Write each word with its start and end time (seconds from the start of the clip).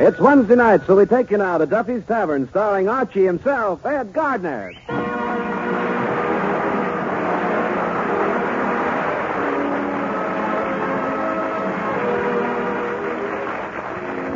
It's 0.00 0.20
Wednesday 0.20 0.54
night, 0.54 0.82
so 0.86 0.94
we 0.94 1.06
take 1.06 1.28
you 1.32 1.38
now 1.38 1.58
to 1.58 1.66
Duffy's 1.66 2.06
Tavern, 2.06 2.48
starring 2.50 2.88
Archie 2.88 3.24
himself, 3.24 3.84
Ed 3.84 4.12
Gardner. 4.12 4.72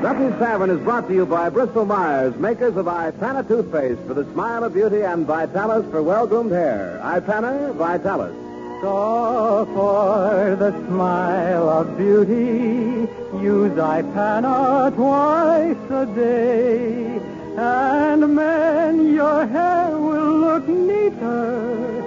Duffy's 0.03 0.37
Tavern 0.41 0.71
is 0.71 0.81
brought 0.81 1.07
to 1.07 1.15
you 1.15 1.25
by 1.25 1.49
Bristol 1.49 1.87
Myers, 1.87 2.35
makers 2.39 2.77
of 2.77 2.87
Ipana 2.87 3.47
toothpaste 3.47 4.01
for 4.09 4.15
the 4.15 4.25
smile 4.33 4.65
of 4.65 4.75
beauty 4.75 5.03
and 5.03 5.25
Vitalis 5.25 5.89
for 5.93 6.03
well-groomed 6.03 6.51
hair. 6.51 7.01
Ipana, 7.05 7.73
Vitalis. 7.77 8.35
So 8.83 9.69
for 9.73 10.57
the 10.57 10.73
smile 10.89 11.69
of 11.69 11.97
beauty, 11.97 13.09
use 13.43 13.73
Ipana 13.73 14.95
twice 14.95 15.91
a 15.91 16.07
day. 16.15 17.21
And 17.57 18.35
man, 18.35 19.13
your 19.13 19.47
hair 19.47 19.99
will 19.99 20.39
look 20.39 20.69
neater 20.69 22.03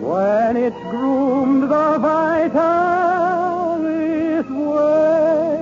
when 0.00 0.56
it's 0.56 0.76
groomed 0.90 1.64
the 1.64 1.98
Vitalis 1.98 2.58
way. 4.48 5.58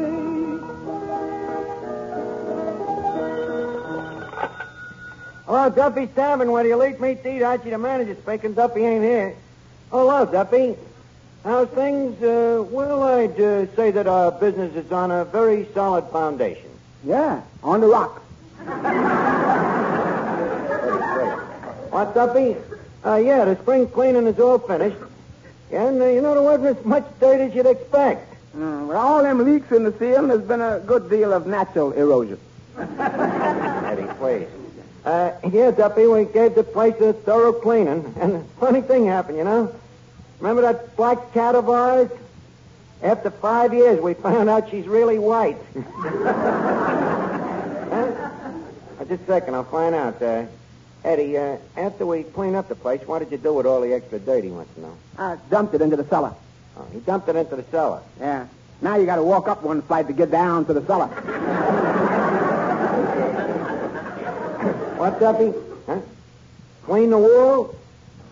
Hello, 5.47 5.71
Duffy's 5.71 6.09
Tavern. 6.15 6.51
Where 6.53 6.63
do 6.63 6.69
you 6.69 6.77
lead 6.77 7.01
me 7.01 7.17
to 7.17 7.37
eat? 7.37 7.43
Archie, 7.43 7.71
the 7.71 7.79
manager's 7.79 8.19
speaking. 8.19 8.55
Duffy 8.55 8.85
ain't 8.85 9.03
here. 9.03 9.37
Hello, 9.91 10.25
Duffy. 10.25 10.77
How's 11.47 11.69
things? 11.69 12.21
Uh, 12.21 12.65
well, 12.73 13.05
I'd 13.05 13.41
uh, 13.41 13.73
say 13.77 13.93
that 13.93 14.09
our 14.09 14.33
business 14.33 14.75
is 14.75 14.91
on 14.91 15.13
a 15.13 15.25
very 15.25 15.69
solid 15.73 16.11
foundation. 16.11 16.69
Yeah, 17.05 17.41
on 17.63 17.81
the 17.81 17.87
rock. 17.87 18.21
What, 21.93 22.15
Duffy? 22.17 22.57
Uh, 23.05 23.15
yeah, 23.15 23.45
the 23.45 23.57
spring 23.63 23.87
cleaning 23.87 24.27
is 24.27 24.41
all 24.41 24.59
finished. 24.59 24.97
And, 25.71 26.03
uh, 26.03 26.07
you 26.07 26.21
know, 26.21 26.35
there 26.35 26.43
wasn't 26.43 26.79
as 26.79 26.85
much 26.85 27.05
dirt 27.21 27.41
as 27.41 27.55
you'd 27.55 27.67
expect. 27.67 28.35
Mm, 28.57 28.89
with 28.89 28.97
all 28.97 29.23
them 29.23 29.45
leaks 29.45 29.71
in 29.71 29.85
the 29.85 29.93
ceiling, 30.01 30.27
there's 30.27 30.43
been 30.43 30.61
a 30.61 30.81
good 30.81 31.09
deal 31.09 31.33
of 31.33 31.47
natural 31.47 31.93
erosion. 31.93 32.41
Eddie, 32.77 34.13
please. 34.19 34.49
Uh, 35.05 35.31
yeah, 35.53 35.71
Duffy, 35.71 36.09
we 36.09 36.25
gave 36.25 36.57
the 36.57 36.65
place 36.65 37.01
a 37.01 37.13
thorough 37.13 37.53
cleaning. 37.53 38.13
And 38.19 38.35
a 38.35 38.43
funny 38.59 38.81
thing 38.81 39.07
happened, 39.07 39.39
you 39.39 39.45
know. 39.45 39.73
Remember 40.41 40.63
that 40.63 40.97
black 40.97 41.33
cat 41.33 41.55
of 41.55 41.71
ours? 41.71 42.11
After 43.03 43.31
five 43.31 43.75
years, 43.75 44.01
we 44.01 44.15
found 44.15 44.49
out 44.49 44.71
she's 44.71 44.87
really 44.87 45.19
white. 45.19 45.59
huh? 45.75 45.83
Uh, 48.99 49.05
just 49.05 49.23
a 49.23 49.27
second, 49.27 49.55
I'll 49.55 49.65
find 49.65 49.95
out. 49.95 50.21
Uh, 50.21 50.47
Eddie, 51.05 51.37
uh, 51.39 51.59
after 51.77 52.05
we 52.07 52.25
cleaned 52.25 52.57
up 52.57 52.69
the 52.69 52.75
place, 52.75 53.01
what 53.07 53.21
did 53.21 53.31
you 53.31 53.39
do 53.39 53.55
with 53.55 53.67
all 53.67 53.81
the 53.81 53.93
extra 53.93 54.19
dirt, 54.19 54.43
he 54.45 54.51
wants 54.51 54.75
to 54.75 54.81
know? 54.81 54.97
I 55.19 55.37
dumped 55.51 55.75
it 55.75 55.83
into 55.83 55.97
the 55.97 56.07
cellar. 56.07 56.35
Oh, 56.77 56.87
he 56.93 57.01
dumped 57.01 57.29
it 57.29 57.37
into 57.37 57.57
the 57.57 57.63
cellar. 57.65 58.03
Yeah. 58.19 58.47
Now 58.81 58.97
you 58.97 59.07
got 59.07 59.17
to 59.17 59.23
walk 59.23 59.49
up 59.49 59.63
one 59.63 59.83
flight 59.83 60.07
to 60.09 60.13
get 60.13 60.31
down 60.31 60.65
to 60.67 60.75
the 60.75 60.85
cellar. 60.87 61.07
What, 64.97 65.21
Duffy? 65.21 65.53
Huh? 65.87 66.01
Clean 66.85 67.11
the 67.11 67.19
wall? 67.19 67.75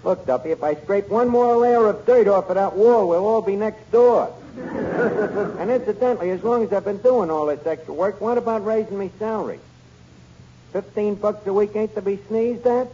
Look, 0.04 0.26
Duffy, 0.26 0.50
if 0.50 0.62
I 0.62 0.74
scrape 0.74 1.08
one 1.08 1.28
more 1.28 1.56
layer 1.56 1.86
of 1.86 2.04
dirt 2.04 2.28
off 2.28 2.50
of 2.50 2.56
that 2.56 2.74
wall, 2.76 3.08
we'll 3.08 3.24
all 3.24 3.40
be 3.40 3.56
next 3.56 3.90
door. 3.90 4.32
and 4.56 5.70
incidentally, 5.70 6.30
as 6.30 6.44
long 6.44 6.62
as 6.62 6.72
I've 6.72 6.84
been 6.84 6.98
doing 6.98 7.30
all 7.30 7.46
this 7.46 7.66
extra 7.66 7.94
work, 7.94 8.20
what 8.20 8.36
about 8.36 8.66
raising 8.66 8.98
me 8.98 9.10
salary? 9.18 9.60
Fifteen 10.72 11.14
bucks 11.14 11.46
a 11.46 11.52
week 11.52 11.74
ain't 11.74 11.94
to 11.94 12.02
be 12.02 12.18
sneezed 12.28 12.66
at? 12.66 12.88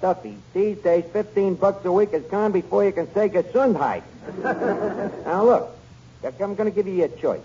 Duffy, 0.00 0.36
these 0.54 0.78
days, 0.78 1.04
fifteen 1.12 1.54
bucks 1.54 1.84
a 1.84 1.92
week 1.92 2.12
is 2.14 2.24
gone 2.24 2.52
before 2.52 2.84
you 2.84 2.92
can 2.92 3.12
say 3.12 3.28
Gesundheit. 3.28 4.02
now, 5.26 5.44
look, 5.44 5.76
I'm 6.24 6.54
going 6.54 6.70
to 6.70 6.74
give 6.74 6.86
you 6.86 7.04
a 7.04 7.08
choice. 7.08 7.40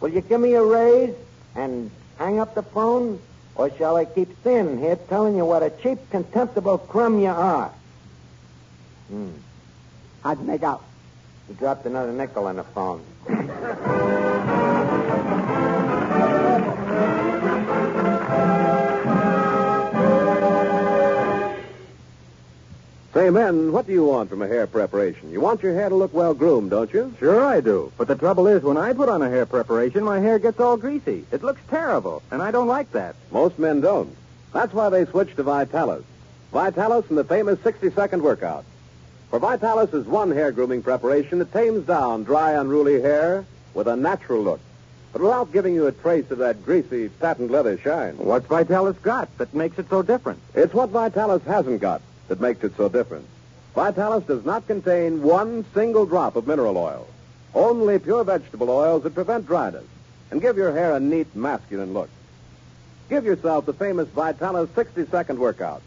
Will 0.00 0.10
you 0.10 0.20
give 0.20 0.40
me 0.40 0.54
a 0.54 0.62
raise 0.62 1.14
and 1.54 1.90
hang 2.18 2.40
up 2.40 2.54
the 2.54 2.62
phone, 2.62 3.20
or 3.54 3.70
shall 3.76 3.96
I 3.96 4.04
keep 4.04 4.28
standing 4.40 4.78
here 4.78 4.96
telling 5.08 5.34
you 5.36 5.46
what 5.46 5.62
a 5.62 5.70
cheap, 5.70 5.98
contemptible 6.10 6.78
crumb 6.78 7.18
you 7.18 7.28
are? 7.28 7.72
Hmm. 9.12 9.28
How'd 10.22 10.38
you 10.38 10.46
make 10.46 10.62
out? 10.62 10.82
He 11.46 11.52
dropped 11.52 11.84
another 11.84 12.12
nickel 12.12 12.46
on 12.46 12.56
the 12.56 12.64
phone. 12.64 13.04
Say, 23.12 23.28
men, 23.28 23.70
what 23.70 23.86
do 23.86 23.92
you 23.92 24.06
want 24.06 24.30
from 24.30 24.40
a 24.40 24.48
hair 24.48 24.66
preparation? 24.66 25.30
You 25.30 25.42
want 25.42 25.62
your 25.62 25.74
hair 25.74 25.90
to 25.90 25.94
look 25.94 26.14
well 26.14 26.32
groomed, 26.32 26.70
don't 26.70 26.90
you? 26.90 27.14
Sure 27.18 27.44
I 27.44 27.60
do. 27.60 27.92
But 27.98 28.08
the 28.08 28.14
trouble 28.14 28.46
is, 28.46 28.62
when 28.62 28.78
I 28.78 28.94
put 28.94 29.10
on 29.10 29.20
a 29.20 29.28
hair 29.28 29.44
preparation, 29.44 30.04
my 30.04 30.20
hair 30.20 30.38
gets 30.38 30.58
all 30.58 30.78
greasy. 30.78 31.26
It 31.30 31.42
looks 31.42 31.60
terrible, 31.68 32.22
and 32.30 32.40
I 32.40 32.50
don't 32.50 32.66
like 32.66 32.90
that. 32.92 33.14
Most 33.30 33.58
men 33.58 33.82
don't. 33.82 34.16
That's 34.54 34.72
why 34.72 34.88
they 34.88 35.04
switch 35.04 35.36
to 35.36 35.42
Vitalis. 35.42 36.04
Vitalis 36.50 37.04
and 37.10 37.18
the 37.18 37.24
famous 37.24 37.58
60-second 37.58 38.22
workout. 38.22 38.64
For 39.32 39.38
Vitalis 39.38 39.94
is 39.94 40.04
one 40.04 40.30
hair 40.30 40.52
grooming 40.52 40.82
preparation 40.82 41.38
that 41.38 41.54
tames 41.54 41.86
down 41.86 42.24
dry, 42.24 42.52
unruly 42.52 43.00
hair 43.00 43.46
with 43.72 43.88
a 43.88 43.96
natural 43.96 44.42
look, 44.42 44.60
but 45.10 45.22
without 45.22 45.54
giving 45.54 45.74
you 45.74 45.86
a 45.86 45.92
trace 45.92 46.30
of 46.30 46.36
that 46.36 46.62
greasy 46.66 47.08
patent 47.08 47.50
leather 47.50 47.78
shine. 47.78 48.18
What's 48.18 48.46
Vitalis 48.46 48.98
got 48.98 49.34
that 49.38 49.54
makes 49.54 49.78
it 49.78 49.88
so 49.88 50.02
different? 50.02 50.38
It's 50.54 50.74
what 50.74 50.90
Vitalis 50.90 51.42
hasn't 51.44 51.80
got 51.80 52.02
that 52.28 52.42
makes 52.42 52.62
it 52.62 52.76
so 52.76 52.90
different. 52.90 53.24
Vitalis 53.74 54.24
does 54.24 54.44
not 54.44 54.66
contain 54.66 55.22
one 55.22 55.64
single 55.72 56.04
drop 56.04 56.36
of 56.36 56.46
mineral 56.46 56.76
oil. 56.76 57.08
Only 57.54 57.98
pure 58.00 58.24
vegetable 58.24 58.68
oils 58.68 59.02
that 59.04 59.14
prevent 59.14 59.46
dryness 59.46 59.86
and 60.30 60.42
give 60.42 60.58
your 60.58 60.72
hair 60.72 60.94
a 60.94 61.00
neat, 61.00 61.34
masculine 61.34 61.94
look. 61.94 62.10
Give 63.08 63.24
yourself 63.24 63.64
the 63.64 63.72
famous 63.72 64.08
Vitalis 64.08 64.68
60-second 64.72 65.38
workout. 65.38 65.80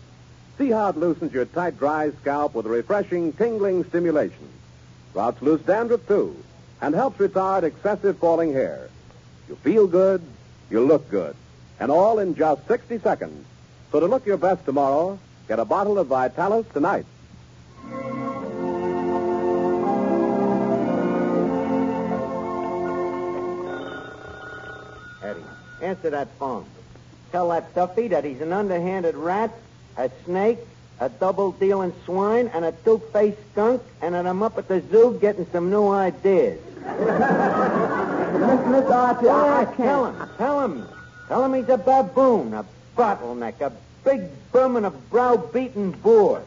See 0.57 0.69
how 0.71 0.89
it 0.89 0.97
loosens 0.97 1.33
your 1.33 1.45
tight, 1.45 1.77
dry 1.77 2.11
scalp 2.21 2.53
with 2.53 2.65
a 2.65 2.69
refreshing, 2.69 3.33
tingling 3.33 3.83
stimulation. 3.85 4.49
Routs 5.13 5.41
loose 5.41 5.61
dandruff, 5.61 6.07
too, 6.07 6.35
and 6.81 6.95
helps 6.95 7.17
retard 7.17 7.63
excessive 7.63 8.17
falling 8.19 8.53
hair. 8.53 8.89
You 9.49 9.55
feel 9.57 9.85
good, 9.85 10.21
you 10.69 10.85
look 10.85 11.09
good, 11.09 11.35
and 11.79 11.91
all 11.91 12.19
in 12.19 12.35
just 12.35 12.65
60 12.67 12.99
seconds. 12.99 13.45
So 13.91 13.99
to 13.99 14.05
look 14.07 14.25
your 14.25 14.37
best 14.37 14.65
tomorrow, 14.65 15.19
get 15.47 15.59
a 15.59 15.65
bottle 15.65 15.99
of 15.99 16.07
Vitalis 16.07 16.65
tonight. 16.73 17.05
Eddie, 25.21 25.41
answer 25.81 26.09
that 26.11 26.29
phone. 26.39 26.65
Tell 27.31 27.49
that 27.49 27.75
Duffy 27.75 28.07
that 28.07 28.23
he's 28.23 28.39
an 28.41 28.53
underhanded 28.53 29.15
rat, 29.15 29.51
a 29.97 30.09
snake, 30.25 30.59
a 30.99 31.09
double-dealing 31.09 31.93
swine, 32.05 32.47
and 32.53 32.65
a 32.65 32.71
two-faced 32.83 33.37
skunk, 33.51 33.81
and 34.01 34.15
I'm 34.15 34.43
up 34.43 34.57
at 34.57 34.67
the 34.67 34.81
zoo 34.91 35.17
getting 35.19 35.45
some 35.51 35.69
new 35.69 35.87
ideas. 35.89 36.59
Miss, 36.75 38.65
Miss 38.67 38.85
Archie, 38.91 39.29
I, 39.29 39.61
I 39.61 39.65
can't. 39.65 39.77
tell 39.77 40.05
him. 40.05 40.29
Tell 40.37 40.61
him. 40.61 40.87
Tell 41.27 41.45
him 41.45 41.53
he's 41.53 41.69
a 41.69 41.77
baboon, 41.77 42.53
a 42.53 42.65
bottleneck, 42.95 43.61
a 43.61 43.71
big 44.03 44.29
bum 44.51 44.75
and 44.77 44.85
a 44.85 44.91
browbeaten 44.91 45.91
boor. 46.01 46.43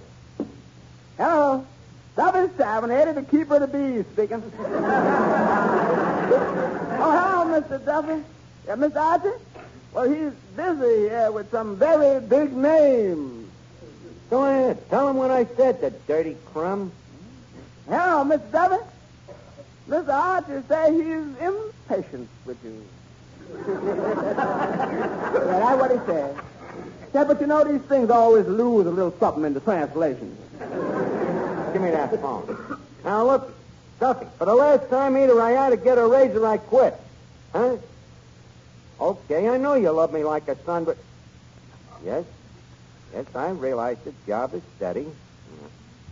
Hello. 1.16 1.66
Duffy's 2.16 2.50
Tavern, 2.56 2.91
Eddie, 2.91 3.12
the 3.12 3.22
keeper 3.22 3.56
of 3.56 3.60
the 3.60 3.69
bees, 3.69 4.04
speaking. 4.12 4.42
oh, 4.59 4.75
hello, 6.98 7.60
Mr. 7.60 7.84
Duffy. 7.84 8.25
Yeah, 8.66 8.77
Mr. 8.77 8.97
Archie? 8.97 9.30
Well, 9.92 10.10
he's 10.10 10.33
busy 10.56 11.10
uh, 11.10 11.30
with 11.30 11.50
some 11.50 11.77
very 11.77 12.21
big 12.21 12.53
names. 12.53 13.37
Go 14.30 14.45
ahead. 14.45 14.89
Tell 14.91 15.09
him 15.09 15.16
what 15.16 15.30
I 15.30 15.47
said, 15.57 15.80
the 15.80 15.91
dirty 16.07 16.36
crumb. 16.53 16.92
Hello, 17.89 18.25
Mr. 18.25 18.53
Duffy. 18.53 18.84
Mr. 19.89 20.09
Archer 20.09 20.63
say 20.69 20.92
he's 20.92 21.36
impatient 21.41 22.28
with 22.45 22.63
you. 22.63 22.84
yeah, 23.54 24.34
that's 25.45 25.80
what 25.80 25.91
he 25.91 25.97
said. 26.07 26.36
Yeah, 27.15 27.25
but 27.25 27.41
you 27.41 27.47
know, 27.47 27.65
these 27.65 27.80
things 27.89 28.10
always 28.10 28.47
lose 28.47 28.86
a 28.86 28.91
little 28.91 29.15
something 29.19 29.45
in 29.45 29.54
the 29.54 29.60
translation. 29.60 30.36
Give 31.72 31.81
me 31.81 31.91
that 31.91 32.10
phone. 32.21 32.78
Now, 33.04 33.24
look, 33.24 33.54
Duffy, 33.98 34.27
for 34.36 34.45
the 34.45 34.54
last 34.54 34.91
time, 34.91 35.16
either 35.16 35.41
I 35.41 35.57
ought 35.57 35.71
to 35.71 35.78
get 35.78 35.97
a 35.97 36.07
raise 36.07 36.34
or 36.34 36.47
I 36.47 36.59
quit. 36.59 36.95
Huh? 37.53 37.77
Okay, 39.01 39.48
I 39.48 39.57
know 39.57 39.74
you 39.74 39.91
love 39.91 40.13
me 40.13 40.24
like 40.24 40.48
a 40.48 40.57
son, 40.65 40.84
but... 40.84 40.98
Yes? 42.04 42.24
Yes, 43.15 43.27
I 43.34 43.51
realize 43.51 43.97
the 44.05 44.13
job 44.27 44.55
is 44.55 44.63
steady. 44.77 45.07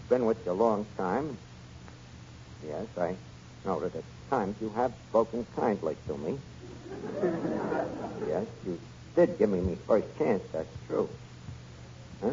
Been 0.09 0.25
with 0.25 0.45
you 0.47 0.53
a 0.53 0.55
long 0.55 0.87
time. 0.97 1.37
Yes, 2.67 2.87
I 2.97 3.17
know 3.65 3.81
that 3.81 3.95
at 3.95 4.05
times 4.31 4.57
you 4.61 4.71
have 4.71 4.93
spoken 5.11 5.47
kindly 5.57 5.97
to 6.07 6.17
me. 6.17 6.39
Yes, 8.29 8.47
you 8.65 8.79
did 9.15 9.39
give 9.39 9.51
me 9.51 9.61
my 9.61 9.77
first 9.87 10.07
chance, 10.19 10.43
that's 10.53 10.69
true. 10.87 11.09
Huh? 12.23 12.31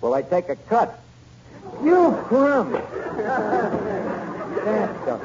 Will 0.00 0.14
I 0.14 0.22
take 0.22 0.48
a 0.48 0.56
cut? 0.56 0.98
You 1.82 2.18
crumb! 2.26 2.72
that's, 4.64 5.04
the, 5.04 5.20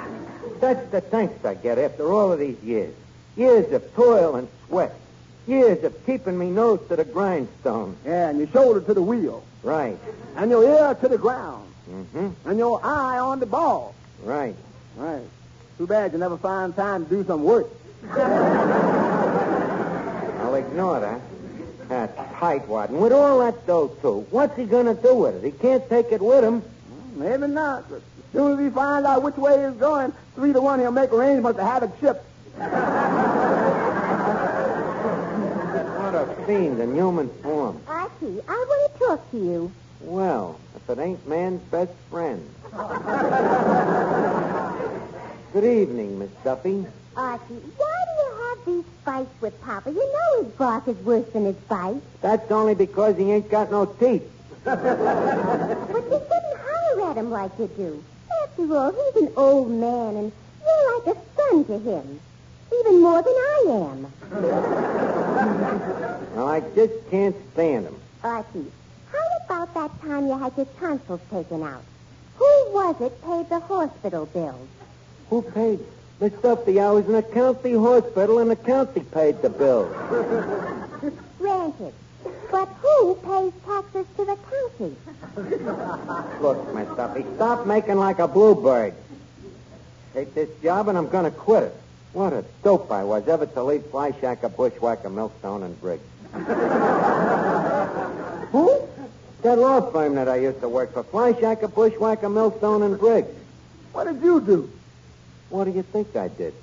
that's 0.59 0.91
the 0.91 1.01
thanks 1.01 1.43
I 1.45 1.55
get 1.55 1.77
after 1.77 2.11
all 2.11 2.31
of 2.31 2.39
these 2.39 2.61
years. 2.63 2.93
Years 3.35 3.71
of 3.73 3.93
toil 3.95 4.35
and 4.35 4.47
sweat. 4.67 4.95
Years 5.47 5.83
of 5.85 6.05
keeping 6.05 6.37
me 6.37 6.49
nose 6.49 6.81
to 6.89 6.97
the 6.97 7.05
grindstone. 7.05 7.95
Yeah, 8.05 8.29
and 8.29 8.37
your 8.37 8.49
shoulder 8.49 8.81
to 8.81 8.93
the 8.93 9.01
wheel. 9.01 9.43
Right. 9.63 9.97
And 10.35 10.51
your 10.51 10.63
ear 10.63 10.93
to 10.95 11.07
the 11.07 11.17
ground. 11.17 11.71
Mm-hmm. 11.89 12.49
And 12.49 12.59
your 12.59 12.85
eye 12.85 13.17
on 13.17 13.39
the 13.39 13.45
ball. 13.45 13.95
Right. 14.23 14.55
Right. 14.97 15.23
Too 15.77 15.87
bad 15.87 16.11
you 16.11 16.17
never 16.17 16.37
find 16.37 16.75
time 16.75 17.05
to 17.05 17.09
do 17.09 17.23
some 17.23 17.43
work. 17.43 17.67
I'll 18.11 18.25
ignore 20.55 20.99
that. 20.99 21.21
That 21.87 22.17
tightwad. 22.33 22.89
And 22.89 22.99
with 22.99 23.13
all 23.13 23.39
that 23.39 23.65
dough, 23.65 23.95
too, 24.01 24.27
what's 24.31 24.57
he 24.57 24.65
going 24.65 24.87
to 24.87 25.01
do 25.01 25.15
with 25.15 25.35
it? 25.35 25.45
He 25.45 25.51
can't 25.51 25.87
take 25.87 26.11
it 26.11 26.21
with 26.21 26.43
him. 26.43 26.61
Maybe 27.15 27.47
not. 27.47 27.89
But 27.89 27.97
as 27.97 28.01
soon 28.33 28.53
as 28.53 28.65
he 28.65 28.69
finds 28.69 29.07
out 29.07 29.23
which 29.23 29.37
way 29.37 29.65
he's 29.65 29.79
going, 29.79 30.11
three 30.35 30.51
to 30.51 30.59
one, 30.59 30.79
he'll 30.79 30.91
make 30.91 31.13
arrangements 31.13 31.57
to 31.57 31.65
have 31.65 31.83
it 31.83 31.91
shipped. 32.01 32.25
Fiend 36.45 36.79
in 36.79 36.93
human 36.95 37.29
form. 37.41 37.81
Archie, 37.87 38.39
I 38.47 38.65
want 38.67 38.93
to 38.93 38.99
talk 38.99 39.31
to 39.31 39.37
you. 39.37 39.71
Well, 40.01 40.59
if 40.75 40.89
it 40.89 40.99
ain't 40.99 41.27
man's 41.27 41.61
best 41.71 41.91
friend. 42.09 42.47
Good 45.53 45.63
evening, 45.65 46.19
Miss 46.19 46.29
Duffy. 46.43 46.85
Archie, 47.15 47.61
why 47.77 48.03
do 48.05 48.11
you 48.21 48.29
have 48.43 48.59
these 48.65 48.85
fights 49.03 49.41
with 49.41 49.59
Papa? 49.61 49.89
You 49.91 50.13
know 50.13 50.43
his 50.43 50.51
bark 50.53 50.87
is 50.87 50.97
worse 50.97 51.25
than 51.33 51.45
his 51.45 51.55
bite. 51.55 52.01
That's 52.21 52.51
only 52.51 52.75
because 52.75 53.17
he 53.17 53.31
ain't 53.31 53.49
got 53.49 53.71
no 53.71 53.85
teeth. 53.85 54.23
But 54.65 54.83
you 54.83 56.19
shouldn't 56.19 56.57
holler 56.59 57.09
at 57.11 57.17
him 57.17 57.31
like 57.31 57.51
you 57.57 57.67
do. 57.75 58.03
After 58.43 58.75
all, 58.75 58.91
he's 58.91 59.15
an 59.23 59.31
old 59.37 59.71
man, 59.71 60.15
and 60.17 60.31
you're 60.65 60.99
like 60.99 61.07
a 61.15 61.19
son 61.37 61.63
to 61.65 61.79
him. 61.79 62.19
Even 62.79 63.01
more 63.01 63.21
than 63.23 63.33
I 63.33 63.63
am. 63.69 63.96
I 66.57 66.61
just 66.73 67.11
can't 67.11 67.35
stand 67.53 67.85
him. 67.85 67.95
Archie, 68.23 68.71
how 69.11 69.27
about 69.45 69.75
that 69.75 70.01
time 70.01 70.25
you 70.25 70.35
had 70.35 70.57
your 70.57 70.65
tonsils 70.79 71.21
taken 71.29 71.61
out? 71.61 71.83
Who 72.37 72.45
was 72.71 72.99
it 72.99 73.21
paid 73.21 73.47
the 73.47 73.59
hospital 73.59 74.25
bills? 74.25 74.67
Who 75.29 75.43
paid? 75.43 75.79
Miss 76.19 76.33
Duffy, 76.33 76.79
I 76.79 76.89
was 76.89 77.07
in 77.07 77.13
a 77.13 77.21
county 77.21 77.75
hospital 77.75 78.39
and 78.39 78.49
the 78.49 78.55
county 78.55 79.01
paid 79.01 79.39
the 79.43 79.51
bills. 79.51 79.93
Granted. 81.37 81.93
But 82.49 82.69
who 82.81 83.13
pays 83.13 83.53
taxes 83.63 84.07
to 84.15 84.25
the 84.25 84.37
county? 84.49 84.95
Look, 86.41 86.73
Miss 86.73 86.87
Duffy, 86.97 87.23
stop 87.35 87.67
making 87.67 87.97
like 87.97 88.17
a 88.17 88.27
bluebird. 88.27 88.95
Take 90.15 90.33
this 90.33 90.49
job 90.63 90.87
and 90.87 90.97
I'm 90.97 91.09
going 91.09 91.25
to 91.25 91.37
quit 91.37 91.65
it. 91.65 91.75
What 92.13 92.33
a 92.33 92.43
dope 92.63 92.91
I 92.91 93.03
was 93.03 93.27
ever 93.27 93.45
to 93.45 93.63
leave 93.63 93.85
Fly 93.85 94.11
Shacker, 94.11 94.49
Bushwhacker, 94.49 95.11
Millstone, 95.11 95.61
and 95.61 95.79
Briggs. 95.79 96.01
Who? 98.51 98.81
That 99.41 99.59
law 99.59 99.91
firm 99.91 100.15
that 100.15 100.27
I 100.27 100.37
used 100.37 100.61
to 100.61 100.69
work 100.69 100.93
for. 100.93 101.03
Fly 101.03 101.33
Shacker, 101.33 101.73
Bushwhacker, 101.73 102.29
Millstone, 102.29 102.83
and 102.83 102.99
Briggs. 102.99 103.29
What 103.93 104.05
did 104.05 104.21
you 104.23 104.41
do? 104.41 104.69
What 105.49 105.65
do 105.65 105.71
you 105.71 105.83
think 105.83 106.15
I 106.15 106.27
did? 106.27 106.53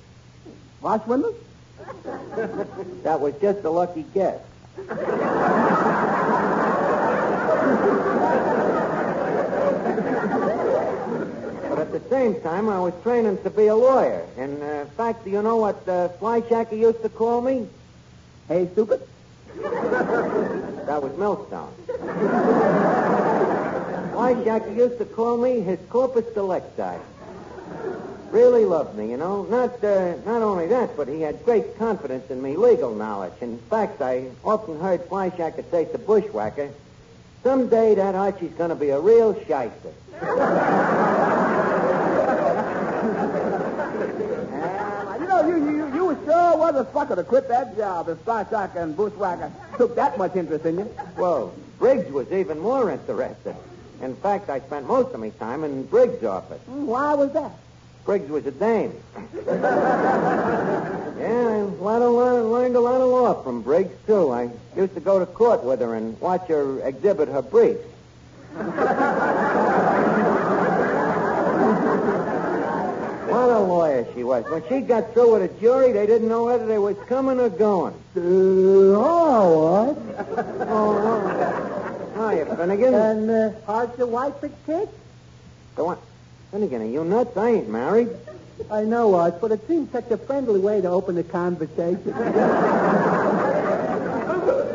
Wash 0.81 1.05
windows? 1.07 1.35
That 3.03 3.19
was 3.19 3.33
just 3.41 3.63
a 3.63 3.69
lucky 3.69 4.05
guess. 4.13 4.39
but 11.69 11.79
at 11.79 11.91
the 11.91 12.01
same 12.09 12.39
time, 12.41 12.69
I 12.69 12.79
was 12.79 12.93
training 13.03 13.41
to 13.43 13.49
be 13.49 13.67
a 13.67 13.75
lawyer. 13.75 14.25
In 14.37 14.61
uh, 14.61 14.85
fact, 14.97 15.25
do 15.25 15.31
you 15.31 15.41
know 15.41 15.57
what 15.57 15.87
uh, 15.87 16.09
Fly 16.09 16.41
Shacker 16.41 16.77
used 16.77 17.01
to 17.03 17.09
call 17.09 17.41
me? 17.41 17.67
Hey, 18.47 18.69
stupid. 18.73 19.01
That 19.61 21.01
was 21.01 21.17
Millstone. 21.17 21.73
Fly 24.11 24.33
Shacker 24.35 24.75
used 24.75 24.97
to 24.99 25.05
call 25.05 25.37
me 25.37 25.61
his 25.61 25.79
corpus 25.89 26.25
delicti. 26.33 26.99
Really 28.31 28.65
loved 28.65 28.97
me, 28.97 29.11
you 29.11 29.17
know. 29.17 29.43
Not 29.43 29.83
uh, 29.83 30.15
not 30.25 30.41
only 30.41 30.67
that, 30.67 30.97
but 30.97 31.07
he 31.07 31.21
had 31.21 31.43
great 31.45 31.77
confidence 31.77 32.29
in 32.29 32.41
me 32.41 32.55
legal 32.57 32.93
knowledge. 32.93 33.33
In 33.41 33.57
fact, 33.57 34.01
I 34.01 34.27
often 34.43 34.79
heard 34.79 35.05
Fly 35.05 35.29
Shacker 35.29 35.63
say 35.71 35.85
to 35.85 35.97
Bushwhacker, 35.97 36.69
someday 37.43 37.95
that 37.95 38.15
Archie's 38.15 38.53
going 38.53 38.71
to 38.71 38.75
be 38.75 38.89
a 38.89 38.99
real 38.99 39.33
shyster. 39.35 39.93
Uh, 44.55 45.17
you 45.19 45.27
know, 45.27 45.47
you, 45.47 45.55
you, 45.69 45.93
you 45.93 46.05
sure 46.25 46.57
was 46.57 46.75
a 46.75 46.91
sucker 46.91 47.15
to 47.15 47.23
quit 47.23 47.47
that 47.49 47.75
job 47.77 48.09
if 48.09 48.17
Starshaka 48.25 48.75
and 48.77 48.95
Bushwhacker 48.97 49.51
took 49.77 49.95
that 49.95 50.17
much 50.17 50.35
interest 50.35 50.65
in 50.65 50.79
you. 50.79 50.89
Well, 51.17 51.53
Briggs 51.79 52.11
was 52.11 52.31
even 52.31 52.59
more 52.59 52.89
interested. 52.91 53.55
In 54.01 54.15
fact, 54.17 54.49
I 54.49 54.59
spent 54.59 54.87
most 54.87 55.13
of 55.13 55.19
my 55.19 55.29
time 55.29 55.63
in 55.63 55.83
Briggs' 55.85 56.23
office. 56.25 56.59
Hmm, 56.61 56.85
Why 56.85 57.13
was 57.13 57.31
that? 57.33 57.51
Briggs 58.05 58.29
was 58.29 58.45
a 58.45 58.51
dame. 58.51 58.93
yeah, 59.15 59.51
I 61.21 61.61
learned 61.79 62.03
a 62.03 62.09
lot, 62.09 62.43
learned 62.45 62.75
a 62.75 62.79
lot 62.79 63.01
of 63.01 63.09
law 63.09 63.41
from 63.41 63.61
Briggs, 63.61 63.95
too. 64.05 64.31
I 64.31 64.49
used 64.75 64.93
to 64.95 64.99
go 64.99 65.17
to 65.19 65.25
court 65.25 65.63
with 65.63 65.79
her 65.81 65.95
and 65.95 66.19
watch 66.21 66.47
her 66.49 66.79
exhibit 66.81 67.29
her 67.29 67.41
briefs. 67.41 67.81
what 73.27 73.49
a 73.49 73.59
lawyer 73.75 74.07
she 74.13 74.23
was. 74.23 74.45
When 74.45 74.63
she 74.69 74.81
got 74.81 75.13
through 75.13 75.33
with 75.33 75.51
a 75.51 75.59
jury, 75.59 75.91
they 75.91 76.05
didn't 76.05 76.29
know 76.29 76.45
whether 76.45 76.65
they 76.65 76.77
was 76.77 76.97
coming 77.07 77.39
or 77.39 77.49
going. 77.49 77.93
Uh, 78.15 78.19
oh, 78.19 79.47
what? 79.65 79.97
Oh, 80.69 81.01
oh. 82.15 82.31
Hiya, 82.31 82.55
Finnegan. 82.55 82.93
And 82.93 83.29
uh, 83.29 83.51
how's 83.67 83.97
your 83.97 84.07
wife 84.07 84.41
and 84.41 84.53
kids? 84.65 84.91
Go 85.75 85.87
on. 85.87 85.97
Finnegan, 86.51 86.81
are 86.81 86.85
you 86.85 87.03
nuts? 87.03 87.35
I 87.35 87.49
ain't 87.49 87.69
married. 87.69 88.09
I 88.71 88.83
know, 88.83 89.15
Art, 89.15 89.41
but 89.41 89.51
it 89.51 89.67
seems 89.67 89.91
such 89.91 90.09
a 90.11 90.17
friendly 90.17 90.61
way 90.61 90.79
to 90.79 90.87
open 90.87 91.15
the 91.15 91.23
conversation. 91.23 92.13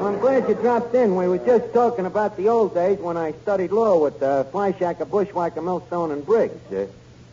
I'm 0.00 0.18
glad 0.18 0.48
you 0.48 0.54
dropped 0.54 0.94
in. 0.94 1.16
We 1.16 1.28
were 1.28 1.38
just 1.38 1.72
talking 1.72 2.04
about 2.04 2.36
the 2.36 2.48
old 2.48 2.74
days 2.74 2.98
when 2.98 3.16
I 3.16 3.32
studied 3.32 3.72
law 3.72 4.02
with 4.02 4.22
uh, 4.22 4.44
Fly 4.44 4.72
Shacker, 4.72 5.08
Bushwhacker, 5.08 5.62
Millstone, 5.62 6.10
and 6.10 6.24
Briggs. 6.26 6.72
Uh, 6.72 6.86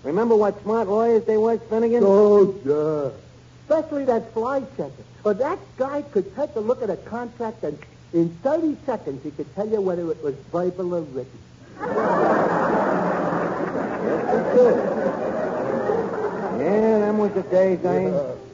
remember 0.07 0.35
what 0.35 0.61
smart 0.63 0.87
lawyers 0.87 1.25
they 1.25 1.37
was, 1.37 1.59
Finnegan? 1.69 2.03
oh, 2.05 2.55
sure. 2.63 3.11
Especially 3.63 4.05
that 4.05 4.33
fly 4.33 4.61
checker. 4.77 4.91
But 5.23 5.39
that 5.39 5.59
guy 5.77 6.01
could 6.01 6.33
take 6.35 6.55
a 6.55 6.59
look 6.61 6.81
at 6.81 6.89
a 6.89 6.95
contract 6.95 7.63
and 7.63 7.77
in 8.13 8.29
30 8.41 8.77
seconds 8.85 9.21
he 9.23 9.31
could 9.31 9.53
tell 9.53 9.67
you 9.67 9.81
whether 9.81 10.09
it 10.09 10.23
was 10.23 10.35
verbal 10.51 10.95
or 10.95 11.01
written. 11.01 11.39
Yeah, 16.57 16.99
them 16.99 17.19
was 17.19 17.31
the 17.33 17.43
days. 17.43 17.85
I 17.85 18.07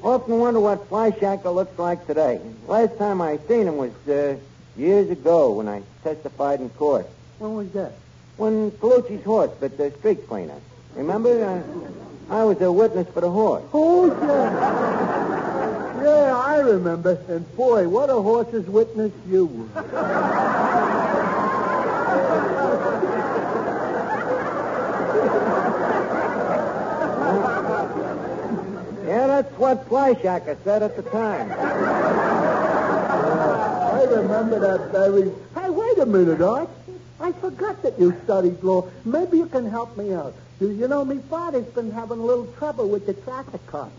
often 0.04 0.38
wonder 0.38 0.60
what 0.60 0.90
Fly 0.90 1.12
Shacker 1.12 1.56
looks 1.56 1.80
like 1.80 2.06
today. 2.06 2.42
Last 2.68 2.98
time 2.98 3.22
I 3.22 3.38
seen 3.48 3.66
him 3.66 3.78
was 3.78 3.94
uh, 4.10 4.36
years 4.76 5.10
ago 5.10 5.52
when 5.52 5.70
I 5.70 5.84
testified 6.04 6.60
in 6.60 6.70
court. 6.72 7.08
When 7.40 7.56
was 7.56 7.72
that? 7.72 7.94
When 8.36 8.72
Colucci's 8.72 9.24
horse 9.24 9.52
bit 9.58 9.78
the 9.78 9.90
street 9.92 10.28
cleaner. 10.28 10.60
Remember? 10.96 11.44
Uh, 11.44 11.62
I 12.30 12.44
was 12.44 12.62
a 12.62 12.72
witness 12.72 13.08
for 13.14 13.22
the 13.22 13.30
horse. 13.30 13.64
Oh, 13.74 14.08
yeah. 14.08 16.04
Yeah, 16.04 16.36
I 16.36 16.60
remember. 16.60 17.18
And 17.28 17.56
boy, 17.56 17.88
what 17.88 18.10
a 18.10 18.22
horse's 18.22 18.68
witness 18.68 19.12
you 19.30 19.46
were. 19.46 19.68
Yeah, 29.08 29.28
that's 29.28 29.52
what 29.58 29.88
Fly 29.88 30.14
Shacker 30.16 30.58
said 30.64 30.84
at 30.84 30.96
the 30.96 31.04
time. 31.04 31.52
I 33.94 34.04
remember 34.10 34.60
that 34.60 34.92
very. 34.92 35.32
Hey, 35.56 35.70
wait 35.70 35.98
a 36.00 36.06
minute, 36.06 36.42
Art. 36.42 36.70
I 37.20 37.32
forgot 37.32 37.82
that 37.84 38.00
you 38.00 38.16
studied 38.24 38.62
law. 38.64 38.90
Maybe 39.06 39.38
you 39.38 39.46
can 39.46 39.70
help 39.70 39.96
me 39.98 40.14
out. 40.14 40.34
You, 40.64 40.70
you 40.72 40.88
know, 40.88 41.04
me 41.04 41.20
father's 41.30 41.66
been 41.66 41.92
having 41.92 42.20
a 42.20 42.24
little 42.24 42.48
trouble 42.58 42.88
with 42.88 43.06
the 43.06 43.14
traffic 43.14 43.68
cop. 43.68 43.92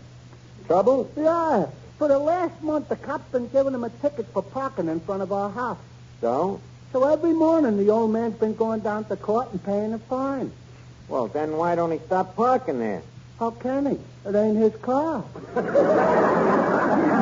Trouble? 0.65 1.11
Yeah. 1.15 1.67
For 1.99 2.07
the 2.07 2.17
last 2.17 2.59
month, 2.63 2.89
the 2.89 2.95
cop's 2.95 3.31
been 3.31 3.47
giving 3.49 3.75
him 3.75 3.83
a 3.83 3.91
ticket 3.91 4.25
for 4.33 4.41
parking 4.41 4.87
in 4.89 4.99
front 4.99 5.21
of 5.21 5.31
our 5.31 5.51
house. 5.51 5.77
So? 6.21 6.59
So 6.91 7.07
every 7.07 7.33
morning, 7.33 7.77
the 7.77 7.91
old 7.91 8.11
man's 8.11 8.39
been 8.39 8.55
going 8.55 8.79
down 8.79 9.05
to 9.05 9.15
court 9.15 9.51
and 9.51 9.63
paying 9.63 9.93
a 9.93 9.99
fine. 9.99 10.51
Well, 11.07 11.27
then 11.27 11.55
why 11.55 11.75
don't 11.75 11.91
he 11.91 11.99
stop 11.99 12.35
parking 12.35 12.79
there? 12.79 13.03
How 13.37 13.51
can 13.51 13.85
he? 13.85 13.99
It 14.27 14.33
ain't 14.35 14.57
his 14.57 14.75
car. 14.77 15.23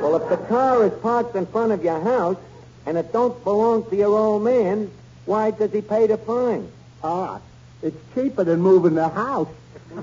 Well, 0.00 0.16
if 0.16 0.28
the 0.28 0.36
car 0.48 0.84
is 0.84 0.92
parked 1.00 1.34
in 1.34 1.46
front 1.46 1.72
of 1.72 1.82
your 1.82 1.98
house 1.98 2.36
and 2.84 2.98
it 2.98 3.10
don't 3.10 3.42
belong 3.42 3.88
to 3.88 3.96
your 3.96 4.18
old 4.18 4.44
man, 4.44 4.90
why 5.24 5.50
does 5.50 5.72
he 5.72 5.80
pay 5.80 6.06
the 6.06 6.18
fine? 6.18 6.70
Ah, 7.02 7.40
it's 7.84 7.96
cheaper 8.14 8.42
than 8.44 8.60
moving 8.62 8.94
the 8.94 9.08
house. 9.10 9.48
Now, 9.94 10.02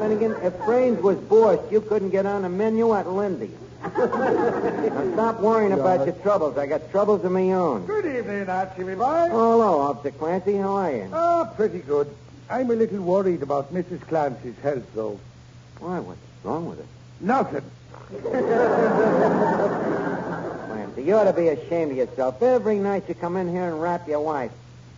Finnegan, 0.00 0.32
if 0.42 0.58
Brains 0.64 1.02
was 1.02 1.18
boss, 1.18 1.60
you 1.70 1.82
couldn't 1.82 2.08
get 2.08 2.24
on 2.24 2.42
the 2.42 2.48
menu 2.48 2.94
at 2.94 3.06
Lindy's. 3.06 3.50
now, 3.82 5.12
stop 5.12 5.40
worrying 5.40 5.72
about 5.72 6.06
your 6.06 6.14
troubles. 6.16 6.56
I 6.56 6.66
got 6.66 6.90
troubles 6.90 7.22
of 7.24 7.32
my 7.32 7.52
own. 7.52 7.84
Good 7.84 8.06
evening, 8.06 8.48
Archie, 8.48 8.84
my 8.84 8.94
boy. 8.94 9.28
Oh, 9.30 9.52
hello, 9.52 9.80
Officer 9.80 10.12
Clancy. 10.12 10.56
How 10.56 10.76
are 10.76 10.90
you? 10.90 11.10
Oh, 11.12 11.52
pretty 11.54 11.80
good. 11.80 12.08
I'm 12.48 12.70
a 12.70 12.74
little 12.74 13.02
worried 13.02 13.42
about 13.42 13.74
Mrs. 13.74 14.00
Clancy's 14.08 14.56
health, 14.62 14.86
though. 14.94 15.20
Why, 15.80 15.98
what's 15.98 16.18
wrong 16.44 16.66
with 16.66 16.80
it? 16.80 16.86
Nothing. 17.20 17.64
Clancy, 20.66 21.02
you 21.02 21.14
ought 21.14 21.24
to 21.24 21.34
be 21.34 21.48
ashamed 21.48 21.90
of 21.90 21.98
yourself. 21.98 22.42
Every 22.42 22.78
night 22.78 23.04
you 23.08 23.14
come 23.14 23.36
in 23.36 23.50
here 23.50 23.68
and 23.68 23.82
rap 23.82 24.08
your 24.08 24.20
wife. 24.20 24.52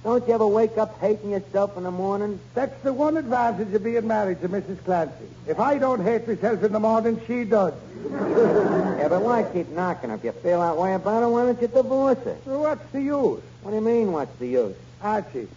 Don't 0.05 0.29
you 0.29 0.35
ever 0.35 0.47
wake 0.47 0.77
up 0.77 1.01
hating 1.01 1.31
yourself 1.31 1.79
in 1.79 1.85
the 1.85 1.91
morning? 1.91 2.39
That's 2.55 2.79
the 2.83 2.93
one 2.93 3.17
advantage 3.17 3.73
of 3.73 3.83
being 3.83 4.07
married 4.07 4.43
to 4.43 4.51
Mrs. 4.51 4.85
Clancy. 4.85 5.25
If 5.47 5.59
I 5.59 5.79
don't 5.79 6.03
hate 6.03 6.29
myself 6.29 6.63
in 6.63 6.73
the 6.73 6.81
morning, 6.81 7.21
she 7.27 7.45
does. 7.45 7.75
Yeah, 9.05 9.09
but 9.09 9.23
why 9.23 9.43
keep 9.43 9.69
knocking? 9.71 10.11
If 10.11 10.25
you 10.25 10.33
feel 10.33 10.61
that 10.61 10.79
way 10.79 10.95
about 10.95 11.21
her, 11.21 11.29
why 11.29 11.45
don't 11.45 11.61
you 11.61 11.69
divorce 11.69 12.19
her? 12.25 12.39
Well, 12.47 12.61
what's 12.61 12.93
the 12.93 13.03
use? 13.03 13.43
What 13.63 13.71
do 13.73 13.77
you 13.77 13.83
mean, 13.83 14.13
what's 14.13 14.35
the 14.39 14.47
use? 14.47 14.77
Archie, 15.03 15.49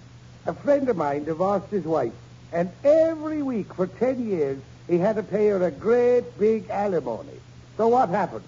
a 0.45 0.53
friend 0.53 0.89
of 0.89 0.97
mine 0.97 1.23
divorced 1.23 1.69
his 1.69 1.85
wife, 1.85 2.11
and 2.51 2.69
every 2.83 3.41
week 3.41 3.73
for 3.73 3.87
ten 3.87 4.27
years 4.27 4.59
he 4.87 4.97
had 4.97 5.15
to 5.15 5.23
pay 5.23 5.47
her 5.47 5.63
a 5.63 5.71
great 5.71 6.37
big 6.37 6.69
alimony. 6.69 7.39
So 7.77 7.87
what 7.87 8.09
happened? 8.09 8.43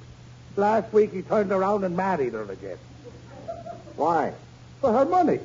Last 0.58 0.92
week 0.92 1.14
he 1.14 1.22
turned 1.22 1.52
around 1.54 1.86
and 1.86 1.96
married 1.96 2.34
her 2.34 2.52
again. 2.52 2.78
Why? 3.96 4.34
For 4.82 4.94
her 4.94 5.06
money. 5.06 5.40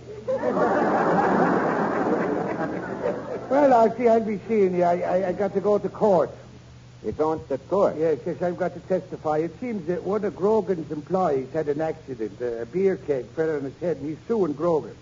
well, 3.50 3.72
Archie, 3.74 4.08
I'll 4.08 4.20
be 4.20 4.38
seeing 4.48 4.76
you. 4.76 4.84
I, 4.84 5.00
I, 5.00 5.28
I 5.28 5.32
got 5.32 5.54
to 5.54 5.60
go 5.60 5.78
to 5.78 5.88
court. 5.88 6.30
You're 7.02 7.12
going 7.12 7.40
to 7.48 7.58
court? 7.58 7.96
Yes, 7.98 8.18
yes, 8.24 8.40
I've 8.40 8.56
got 8.56 8.74
to 8.74 8.80
testify. 8.80 9.38
It 9.38 9.58
seems 9.60 9.86
that 9.88 10.02
one 10.04 10.24
of 10.24 10.34
Grogan's 10.36 10.90
employees 10.90 11.48
had 11.52 11.68
an 11.68 11.80
accident. 11.80 12.40
A 12.40 12.66
beer 12.66 12.96
keg 12.96 13.26
fell 13.36 13.56
on 13.56 13.62
his 13.62 13.76
head, 13.78 13.98
and 13.98 14.06
he's 14.08 14.18
suing 14.26 14.54
Grogan. 14.54 14.96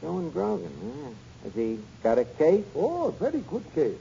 Joan 0.00 0.30
Grogan, 0.30 0.70
yeah. 0.82 1.10
Has 1.44 1.54
he 1.54 1.78
got 2.02 2.18
a 2.18 2.24
case? 2.24 2.64
Oh, 2.76 3.08
a 3.08 3.12
very 3.12 3.40
good 3.40 3.64
case. 3.74 3.98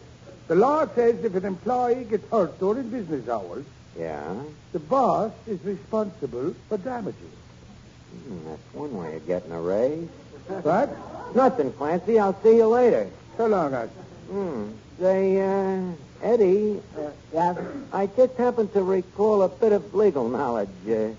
The 0.48 0.56
law 0.56 0.86
says 0.94 1.24
if 1.24 1.34
an 1.34 1.46
employee 1.46 2.04
gets 2.04 2.30
hurt 2.30 2.60
during 2.60 2.90
business 2.90 3.28
hours, 3.28 3.66
Yeah. 3.98 4.36
the 4.74 4.80
boss 4.80 5.32
is 5.48 5.64
responsible 5.64 6.54
for 6.68 6.78
damages. 6.78 7.16
Hmm, 8.12 8.46
that's 8.50 8.74
one 8.74 8.96
way 8.96 9.16
of 9.16 9.26
getting 9.28 9.52
a 9.52 9.62
raise. 9.62 10.10
What? 10.64 10.90
Nothing, 11.36 11.72
Clancy. 11.74 12.20
I'll 12.20 12.36
see 12.44 12.58
you 12.58 12.68
later. 12.68 13.10
So 13.38 13.48
long, 13.48 13.74
Archie. 13.74 13.94
Hmm. 14.30 14.70
Say, 15.00 15.42
uh, 15.42 15.82
Eddie, 16.22 16.82
Uh, 16.98 17.10
yeah? 17.34 17.56
I 17.94 18.08
just 18.08 18.36
happen 18.36 18.68
to 18.70 18.84
recall 18.84 19.42
a 19.44 19.50
bit 19.50 19.72
of 19.72 19.96
legal 19.96 20.28
knowledge. 20.30 20.70
Uh, 20.86 21.10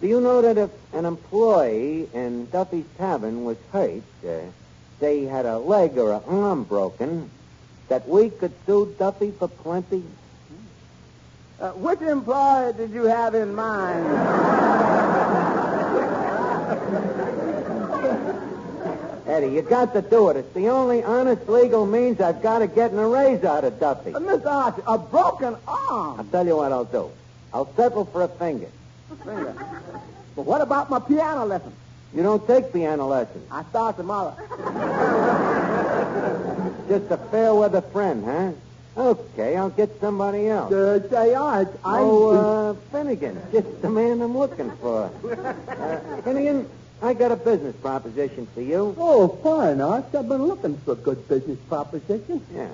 do 0.00 0.08
you 0.08 0.20
know 0.20 0.40
that 0.42 0.58
if 0.58 0.70
an 0.94 1.04
employee 1.04 2.08
in 2.12 2.46
Duffy's 2.46 2.86
Tavern 2.98 3.44
was 3.44 3.56
hurt, 3.72 4.02
uh, 4.26 4.28
say 4.98 5.20
he 5.20 5.26
had 5.26 5.46
a 5.46 5.58
leg 5.58 5.96
or 5.98 6.12
an 6.14 6.22
arm 6.26 6.64
broken, 6.64 7.30
that 7.88 8.08
we 8.08 8.30
could 8.30 8.52
sue 8.66 8.92
Duffy 8.98 9.30
for 9.30 9.48
plenty? 9.48 10.02
Uh, 11.60 11.70
which 11.72 12.00
employer 12.00 12.72
did 12.72 12.90
you 12.90 13.04
have 13.04 13.34
in 13.36 13.54
mind? 13.54 15.38
Eddie, 19.32 19.54
you 19.54 19.62
got 19.62 19.94
to 19.94 20.02
do 20.02 20.28
it. 20.28 20.36
It's 20.36 20.52
the 20.52 20.68
only 20.68 21.02
honest 21.02 21.48
legal 21.48 21.86
means 21.86 22.20
I've 22.20 22.42
got 22.42 22.60
of 22.60 22.74
getting 22.74 22.98
a 22.98 23.08
raise 23.08 23.42
out 23.44 23.64
of 23.64 23.80
Duffy. 23.80 24.14
Uh, 24.14 24.20
Miss 24.20 24.44
Archie, 24.44 24.82
a 24.86 24.98
broken 24.98 25.56
arm. 25.66 26.20
I'll 26.20 26.24
tell 26.24 26.46
you 26.46 26.56
what 26.56 26.70
I'll 26.70 26.84
do. 26.84 27.10
I'll 27.54 27.74
settle 27.74 28.04
for 28.04 28.22
a 28.22 28.28
finger. 28.28 28.68
Finger. 29.24 29.54
But 30.34 30.46
what 30.46 30.62
about 30.62 30.88
my 30.88 30.98
piano 30.98 31.44
lesson? 31.44 31.74
You 32.14 32.22
don't 32.22 32.46
take 32.46 32.72
piano 32.72 33.06
lessons. 33.06 33.46
I 33.50 33.64
start 33.64 33.98
tomorrow. 33.98 34.34
Just 36.88 37.10
a 37.10 37.18
fair 37.18 37.54
weather 37.54 37.82
friend, 37.82 38.24
huh? 38.24 38.52
Okay, 38.96 39.58
I'll 39.58 39.68
get 39.68 40.00
somebody 40.00 40.48
else. 40.48 40.72
Uh, 40.72 41.06
say, 41.10 41.34
Art, 41.34 41.68
I... 41.84 41.98
Oh, 42.00 42.30
uh, 42.30 42.72
Finnegan, 42.90 43.42
just 43.52 43.82
the 43.82 43.90
man 43.90 44.22
I'm 44.22 44.34
looking 44.36 44.70
for. 44.76 45.10
Uh, 45.22 46.22
Finnegan, 46.22 46.66
I 47.02 47.14
got 47.14 47.32
a 47.32 47.36
business 47.36 47.74
proposition 47.74 48.46
for 48.54 48.60
you. 48.60 48.94
Oh, 48.96 49.26
fine, 49.42 49.80
Art. 49.80 50.04
I've 50.14 50.28
been 50.28 50.44
looking 50.44 50.76
for 50.78 50.92
a 50.92 50.94
good 50.94 51.26
business 51.28 51.58
proposition. 51.68 52.40
Yeah. 52.54 52.68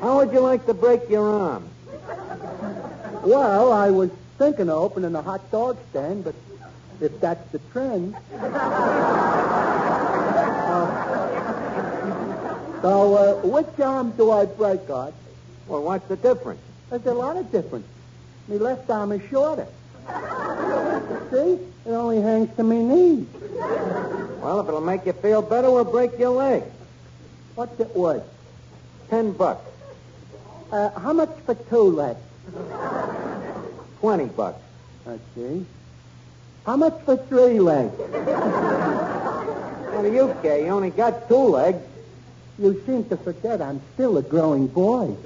How 0.00 0.16
would 0.16 0.32
you 0.32 0.40
like 0.40 0.64
to 0.64 0.72
break 0.72 1.10
your 1.10 1.30
arm? 1.30 1.68
Well, 3.24 3.72
I 3.74 3.90
was 3.90 4.10
thinking 4.38 4.70
of 4.70 4.78
opening 4.78 5.14
a 5.14 5.20
hot 5.20 5.50
dog 5.50 5.76
stand, 5.90 6.24
but 6.24 6.34
if 7.02 7.20
that's 7.20 7.46
the 7.52 7.58
trend... 7.72 8.16
Uh, 10.70 10.86
so, 12.80 13.14
uh, 13.16 13.34
which 13.46 13.80
arm 13.80 14.12
do 14.12 14.30
I 14.30 14.46
break, 14.46 14.88
Art? 14.88 15.12
Well, 15.66 15.82
what's 15.82 16.06
the 16.08 16.16
difference? 16.16 16.62
There's 16.88 17.04
a 17.04 17.12
lot 17.12 17.36
of 17.36 17.52
difference. 17.52 17.86
My 18.46 18.54
left 18.54 18.88
arm 18.88 19.12
is 19.12 19.20
shorter. 19.28 19.66
See? 21.30 21.58
It 21.86 21.92
only 21.92 22.20
hangs 22.20 22.54
to 22.56 22.62
me 22.62 22.82
knees. 22.82 23.26
Well, 24.40 24.60
if 24.60 24.68
it'll 24.68 24.80
make 24.80 25.06
you 25.06 25.12
feel 25.14 25.42
better, 25.42 25.70
we'll 25.70 25.84
break 25.84 26.18
your 26.18 26.30
leg. 26.30 26.62
What's 27.54 27.78
it 27.80 27.94
worth? 27.96 28.22
Ten 29.10 29.32
bucks. 29.32 29.66
Uh, 30.70 30.90
how 30.98 31.12
much 31.12 31.30
for 31.46 31.54
two 31.54 31.90
legs? 31.90 32.20
Twenty 34.00 34.26
bucks. 34.26 34.60
I 35.06 35.18
see. 35.34 35.64
How 36.66 36.76
much 36.76 36.94
for 37.04 37.16
three 37.16 37.58
legs? 37.58 37.96
What 39.92 40.02
do 40.02 40.12
you 40.12 40.36
care? 40.42 40.58
You 40.58 40.68
only 40.68 40.90
got 40.90 41.26
two 41.28 41.34
legs. 41.34 41.82
You 42.58 42.82
seem 42.86 43.08
to 43.08 43.16
forget 43.16 43.62
I'm 43.62 43.80
still 43.94 44.18
a 44.18 44.22
growing 44.22 44.66
boy. 44.66 45.16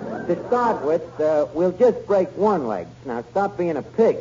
To 0.26 0.34
start 0.48 0.84
with, 0.84 1.20
uh, 1.20 1.46
we'll 1.54 1.70
just 1.70 2.04
break 2.04 2.26
one 2.36 2.66
leg. 2.66 2.88
Now, 3.04 3.22
stop 3.30 3.56
being 3.56 3.76
a 3.76 3.82
pig. 3.82 4.16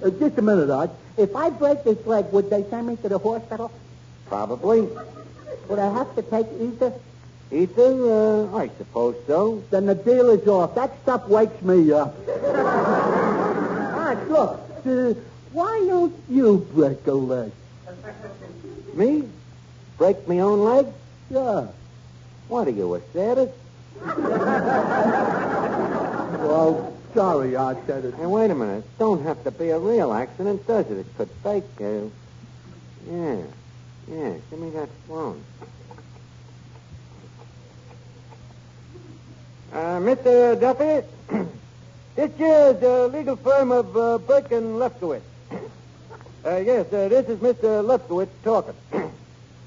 Uh, 0.00 0.10
just 0.10 0.38
a 0.38 0.42
minute, 0.42 0.70
Art. 0.70 0.90
If 1.16 1.34
I 1.34 1.50
break 1.50 1.82
this 1.82 2.06
leg, 2.06 2.26
would 2.30 2.48
they 2.48 2.64
send 2.70 2.86
me 2.86 2.96
to 2.98 3.08
the 3.08 3.18
hospital? 3.18 3.72
Probably. 4.28 4.82
Would 5.68 5.80
I 5.80 5.92
have 5.92 6.14
to 6.14 6.22
take 6.22 6.46
ether? 6.60 6.92
Ether, 7.50 8.48
uh, 8.52 8.56
I 8.56 8.68
suppose 8.78 9.16
so. 9.26 9.64
Then 9.70 9.86
the 9.86 9.96
deal 9.96 10.30
is 10.30 10.46
off. 10.46 10.76
That 10.76 10.92
stuff 11.02 11.26
wakes 11.26 11.60
me 11.60 11.90
up. 11.90 12.14
Art, 12.28 14.30
look. 14.30 14.60
Uh, 14.86 15.14
why 15.52 15.84
don't 15.88 16.14
you 16.28 16.68
break 16.72 17.04
a 17.08 17.12
leg? 17.12 17.50
Me? 18.94 19.24
Break 19.98 20.28
my 20.28 20.38
own 20.38 20.60
leg? 20.60 20.86
Yeah. 21.30 21.66
What 22.46 22.68
are 22.68 22.70
you, 22.70 22.94
a 22.94 23.00
sadist? 23.12 23.54
Well, 26.46 26.94
sorry, 27.14 27.56
I 27.56 27.74
said 27.86 28.04
it. 28.04 28.14
Hey, 28.14 28.26
wait 28.26 28.50
a 28.50 28.54
minute. 28.54 28.84
Don't 28.98 29.22
have 29.22 29.42
to 29.44 29.50
be 29.50 29.70
a 29.70 29.78
real 29.78 30.12
accident, 30.12 30.66
does 30.66 30.90
it? 30.90 30.98
It 30.98 31.06
could 31.16 31.30
fake. 31.42 31.64
Uh... 31.80 32.08
Yeah. 33.08 33.42
Yeah. 34.08 34.34
Give 34.50 34.58
me 34.58 34.70
that 34.70 34.88
phone. 35.08 35.42
Uh, 39.72 39.98
Mr. 39.98 40.58
Duffy, 40.60 41.06
this 42.16 42.30
is 42.30 42.80
the 42.80 43.10
legal 43.12 43.36
firm 43.36 43.72
of 43.72 43.96
uh, 43.96 44.18
Burke 44.18 44.52
and 44.52 44.78
Lefkowitz. 44.78 45.22
Uh, 46.46 46.58
yes, 46.58 46.86
uh, 46.92 47.08
this 47.08 47.26
is 47.28 47.40
Mr. 47.40 47.82
Lefkowitz 47.84 48.30
talking. 48.44 48.74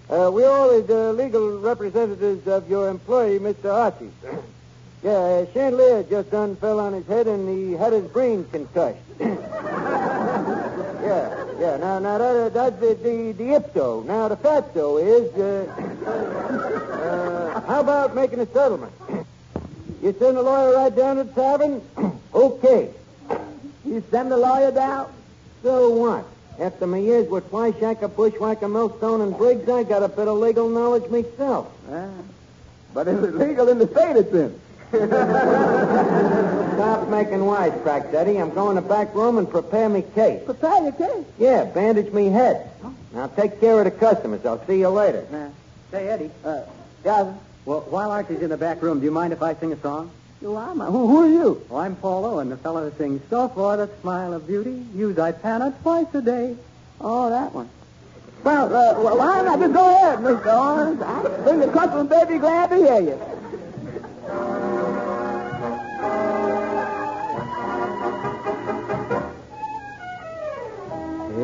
uh, 0.10 0.32
we 0.34 0.44
all 0.44 0.72
is 0.72 0.88
the 0.88 1.13
legal 1.13 1.60
representatives 1.60 2.48
of 2.48 2.68
your 2.70 2.89
employee, 2.89 3.38
Mr. 3.39 3.72
Archie. 3.72 4.12
yeah, 5.04 5.12
uh, 5.12 5.46
chandelier 5.54 6.04
just 6.04 6.32
done 6.32 6.56
fell 6.56 6.80
on 6.80 6.94
his 6.94 7.06
head 7.06 7.28
and 7.28 7.48
he 7.48 7.74
had 7.74 7.94
his 7.94 8.06
brain 8.06 8.44
concussed. 8.51 8.98
yeah, 9.20 9.36
yeah. 11.60 11.78
Now, 11.78 12.00
now 12.00 12.18
that, 12.18 12.36
uh, 12.36 12.50
that's 12.50 12.80
the, 12.80 12.96
the, 12.96 13.34
the 13.34 13.54
ipso. 13.56 14.01
Now, 14.04 14.28
the 14.28 14.38
fatso 14.38 14.98
is, 14.98 15.32
uh, 15.38 15.68
uh, 16.10 17.62
how 17.68 17.82
about 17.82 18.16
making 18.16 18.39
a 18.39 18.48
settlement? 18.48 18.94
You 20.01 20.16
send 20.18 20.38
the 20.38 20.42
lawyer 20.42 20.75
right 20.75 20.96
down 20.96 21.18
to 21.18 21.24
the 21.25 21.34
tavern? 21.34 21.82
okay. 22.34 22.89
You 23.86 24.04
send 24.10 24.32
the 24.32 24.38
lawyer 24.38 24.72
down? 24.72 25.12
So 25.62 25.89
what? 25.89 26.25
After 26.60 26.88
my 26.88 26.98
years 26.98 27.30
with 27.30 27.50
Flyshacker, 27.51 28.13
Bushwhacker, 28.13 28.68
Millstone, 28.68 29.22
and 29.22 29.38
Briggs, 29.38 29.70
I 29.70 29.84
got 29.84 30.04
a 30.04 30.10
bit 30.10 30.28
of 30.28 30.38
legal 30.39 30.68
knowledge 30.70 31.10
myself. 31.10 31.72
Uh, 31.89 32.08
But 32.94 33.08
is 33.08 33.24
it 33.24 33.36
legal 33.36 33.70
in 33.70 33.80
the 33.80 33.88
state 33.88 34.16
it's 34.18 34.34
in? 34.34 34.60
Stop 36.75 37.08
making 37.10 37.39
wisecracks, 37.39 38.13
Eddie. 38.13 38.38
I'm 38.38 38.50
going 38.54 38.75
to 38.75 38.82
the 38.82 38.88
back 38.88 39.13
room 39.16 39.38
and 39.38 39.50
prepare 39.50 39.88
me 39.88 40.01
case. 40.16 40.44
Prepare 40.44 40.84
your 40.84 40.92
case. 40.94 41.25
Yeah, 41.38 41.66
bandage 41.66 42.12
me 42.12 42.28
head. 42.28 42.70
Now 43.13 43.28
take 43.28 43.60
care 43.62 43.78
of 43.80 43.86
the 43.86 43.92
customers. 43.92 44.46
I'll 44.46 44.66
see 44.66 44.80
you 44.80 44.89
later. 44.89 45.25
Say, 45.92 46.08
Eddie, 46.08 46.32
Uh, 46.44 46.62
yeah, 47.06 47.34
well, 47.66 47.82
while 47.89 48.12
Archie's 48.12 48.42
in 48.42 48.50
the 48.50 48.58
back 48.58 48.82
room, 48.82 49.00
do 49.00 49.06
you 49.06 49.12
mind 49.12 49.32
if 49.34 49.42
I 49.42 49.54
sing 49.56 49.72
a 49.72 49.80
song? 49.80 50.12
My- 50.41 50.86
who, 50.86 51.08
who 51.08 51.17
are 51.24 51.27
you? 51.27 51.62
Well, 51.69 51.81
I'm 51.81 51.96
Paulo, 51.96 52.39
and 52.39 52.51
the 52.51 52.58
fellow 52.58 52.89
who 52.89 52.98
sings, 52.98 53.22
So 53.29 53.50
for 53.50 53.77
the 53.77 53.89
smile 54.01 54.34
of 54.34 54.48
beauty, 54.48 54.86
use 54.96 55.15
Ipana 55.17 55.74
twice 55.81 56.08
a 56.13 56.22
day. 56.22 56.55
Oh, 57.01 57.29
that 57.29 57.53
one. 57.53 57.69
Well, 58.43 58.65
uh, 58.74 59.01
well, 59.01 59.17
why 59.17 59.41
not 59.41 59.60
just 59.60 59.74
go 59.74 59.96
ahead, 59.96 60.19
Mr. 60.19 60.46
Owens? 60.48 61.01
I 61.01 61.43
think 61.43 61.60
the 61.62 61.67
customer 61.72 62.03
may 62.05 62.25
be 62.25 62.38
glad 62.39 62.69
to 62.69 62.75
hear 62.77 63.01
you. 63.01 63.19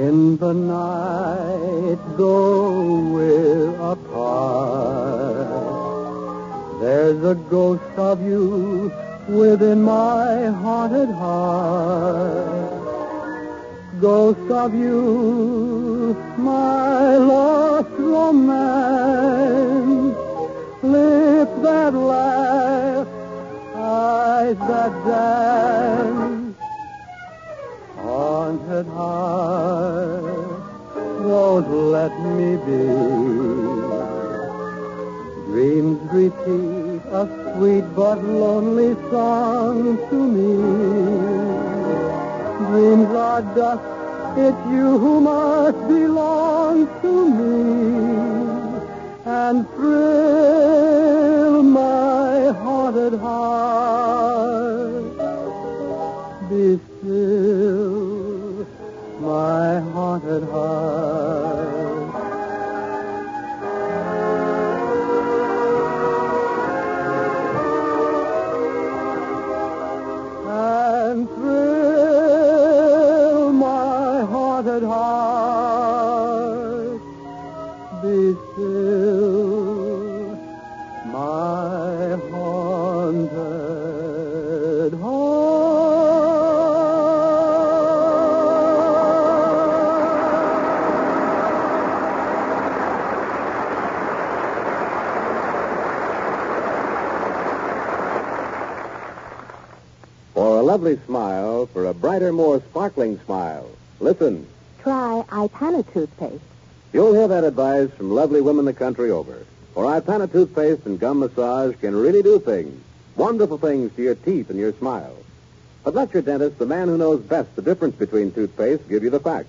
In 0.07 0.37
the 0.37 0.53
night, 0.53 1.99
though 2.17 2.99
we're 3.13 3.75
apart, 3.91 5.64
there's 6.85 7.23
a 7.23 7.33
ghost 7.49 7.97
of 7.97 8.21
you 8.21 8.93
within 9.27 9.81
my 9.81 10.45
haunted 10.63 11.09
heart. 11.09 12.45
Ghost 13.99 14.51
of 14.51 14.75
you, 14.75 16.15
my 16.37 17.17
lost 17.17 17.89
romance, 17.97 18.55
lips 20.83 21.55
that 21.63 21.93
laugh, 21.95 23.07
eyes 23.73 24.57
that 24.69 24.91
dance 25.07 26.55
haunted 27.95 28.87
heart, 28.87 30.23
won't 31.25 31.67
let 31.95 32.13
me 32.21 32.57
be. 32.67 33.24
Sweet 37.55 37.85
but 37.95 38.21
lonely 38.23 38.93
song 39.09 39.97
to 40.09 40.15
me. 40.35 40.55
Dreams 42.67 43.11
are 43.15 43.41
dust, 43.55 43.83
it's 44.37 44.61
you 44.69 44.97
who 44.97 45.21
must 45.21 45.79
belong 45.87 46.87
to 47.01 47.13
me. 47.37 47.55
And 49.25 49.67
thrill 49.69 50.04
lovely 100.75 100.99
smile, 101.05 101.67
for 101.67 101.85
a 101.85 101.93
brighter, 101.93 102.33
more 102.33 102.59
sparkling 102.59 103.17
smile, 103.23 103.65
listen. 104.01 104.45
Try 104.81 105.23
Ipana 105.29 105.89
toothpaste. 105.93 106.43
You'll 106.91 107.13
hear 107.13 107.29
that 107.29 107.45
advice 107.45 107.89
from 107.91 108.11
lovely 108.11 108.41
women 108.41 108.65
the 108.65 108.73
country 108.73 109.09
over. 109.09 109.45
For 109.73 109.85
Ipana 109.85 110.29
toothpaste 110.29 110.85
and 110.85 110.99
gum 110.99 111.19
massage 111.19 111.77
can 111.79 111.95
really 111.95 112.21
do 112.21 112.39
things, 112.39 112.77
wonderful 113.15 113.57
things 113.57 113.95
to 113.95 114.01
your 114.01 114.15
teeth 114.15 114.49
and 114.49 114.59
your 114.59 114.73
smile. 114.73 115.15
But 115.85 115.95
let 115.95 116.13
your 116.13 116.23
dentist, 116.23 116.59
the 116.59 116.65
man 116.65 116.89
who 116.89 116.97
knows 116.97 117.21
best 117.21 117.55
the 117.55 117.61
difference 117.61 117.95
between 117.95 118.33
toothpaste, 118.33 118.89
give 118.89 119.01
you 119.01 119.09
the 119.09 119.21
facts. 119.21 119.47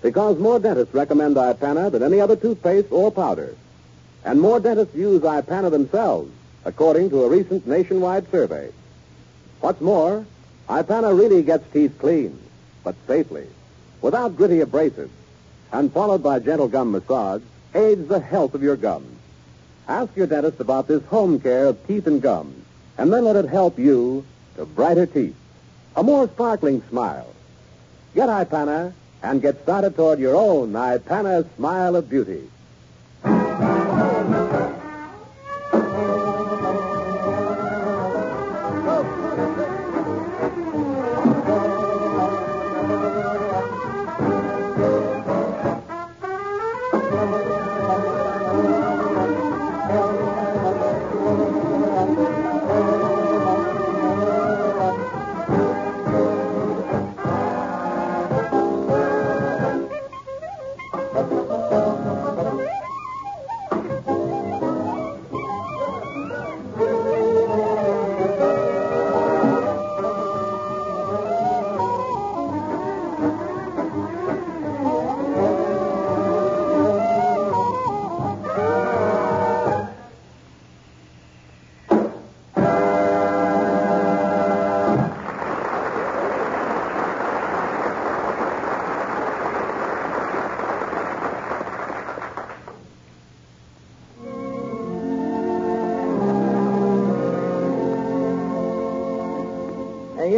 Because 0.00 0.38
more 0.38 0.58
dentists 0.58 0.94
recommend 0.94 1.36
Ipana 1.36 1.92
than 1.92 2.02
any 2.02 2.18
other 2.18 2.36
toothpaste 2.36 2.90
or 2.90 3.12
powder. 3.12 3.54
And 4.24 4.40
more 4.40 4.58
dentists 4.58 4.94
use 4.94 5.20
Ipana 5.20 5.70
themselves, 5.70 6.32
according 6.64 7.10
to 7.10 7.24
a 7.24 7.28
recent 7.28 7.66
nationwide 7.66 8.30
survey. 8.30 8.72
What's 9.60 9.82
more, 9.82 10.24
Ipana 10.68 11.16
really 11.16 11.42
gets 11.42 11.70
teeth 11.72 11.96
clean, 11.98 12.38
but 12.82 12.96
safely, 13.06 13.46
without 14.00 14.36
gritty 14.36 14.58
abrasives, 14.58 15.10
and 15.72 15.92
followed 15.92 16.22
by 16.22 16.38
gentle 16.38 16.68
gum 16.68 16.92
massage, 16.92 17.42
aids 17.74 18.08
the 18.08 18.20
health 18.20 18.54
of 18.54 18.62
your 18.62 18.76
gums. 18.76 19.16
Ask 19.88 20.16
your 20.16 20.26
dentist 20.26 20.60
about 20.60 20.88
this 20.88 21.04
home 21.04 21.38
care 21.38 21.66
of 21.66 21.86
teeth 21.86 22.06
and 22.06 22.20
gums, 22.20 22.64
and 22.98 23.12
then 23.12 23.24
let 23.24 23.36
it 23.36 23.48
help 23.48 23.78
you 23.78 24.24
to 24.56 24.66
brighter 24.66 25.06
teeth, 25.06 25.36
a 25.94 26.02
more 26.02 26.26
sparkling 26.28 26.82
smile. 26.88 27.32
Get 28.14 28.28
Ipana 28.28 28.92
and 29.22 29.42
get 29.42 29.62
started 29.62 29.94
toward 29.94 30.18
your 30.18 30.34
own 30.34 30.72
Ipana 30.72 31.46
smile 31.56 31.94
of 31.94 32.10
beauty. 32.10 32.50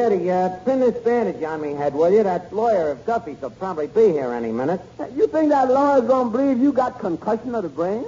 Eddie, 0.08 0.30
uh, 0.30 0.48
pin 0.64 0.80
this 0.80 0.96
bandage 1.04 1.42
on 1.42 1.60
me 1.60 1.74
head, 1.74 1.92
will 1.92 2.10
you? 2.10 2.22
That 2.22 2.50
lawyer 2.50 2.92
of 2.92 3.04
Duffy's 3.04 3.42
will 3.42 3.50
probably 3.50 3.88
be 3.88 4.10
here 4.10 4.32
any 4.32 4.50
minute. 4.50 4.80
You 5.14 5.26
think 5.26 5.50
that 5.50 5.68
lawyer's 5.68 6.08
gonna 6.08 6.30
believe 6.30 6.58
you 6.58 6.72
got 6.72 6.98
concussion 6.98 7.54
of 7.54 7.62
the 7.62 7.68
brain? 7.68 8.06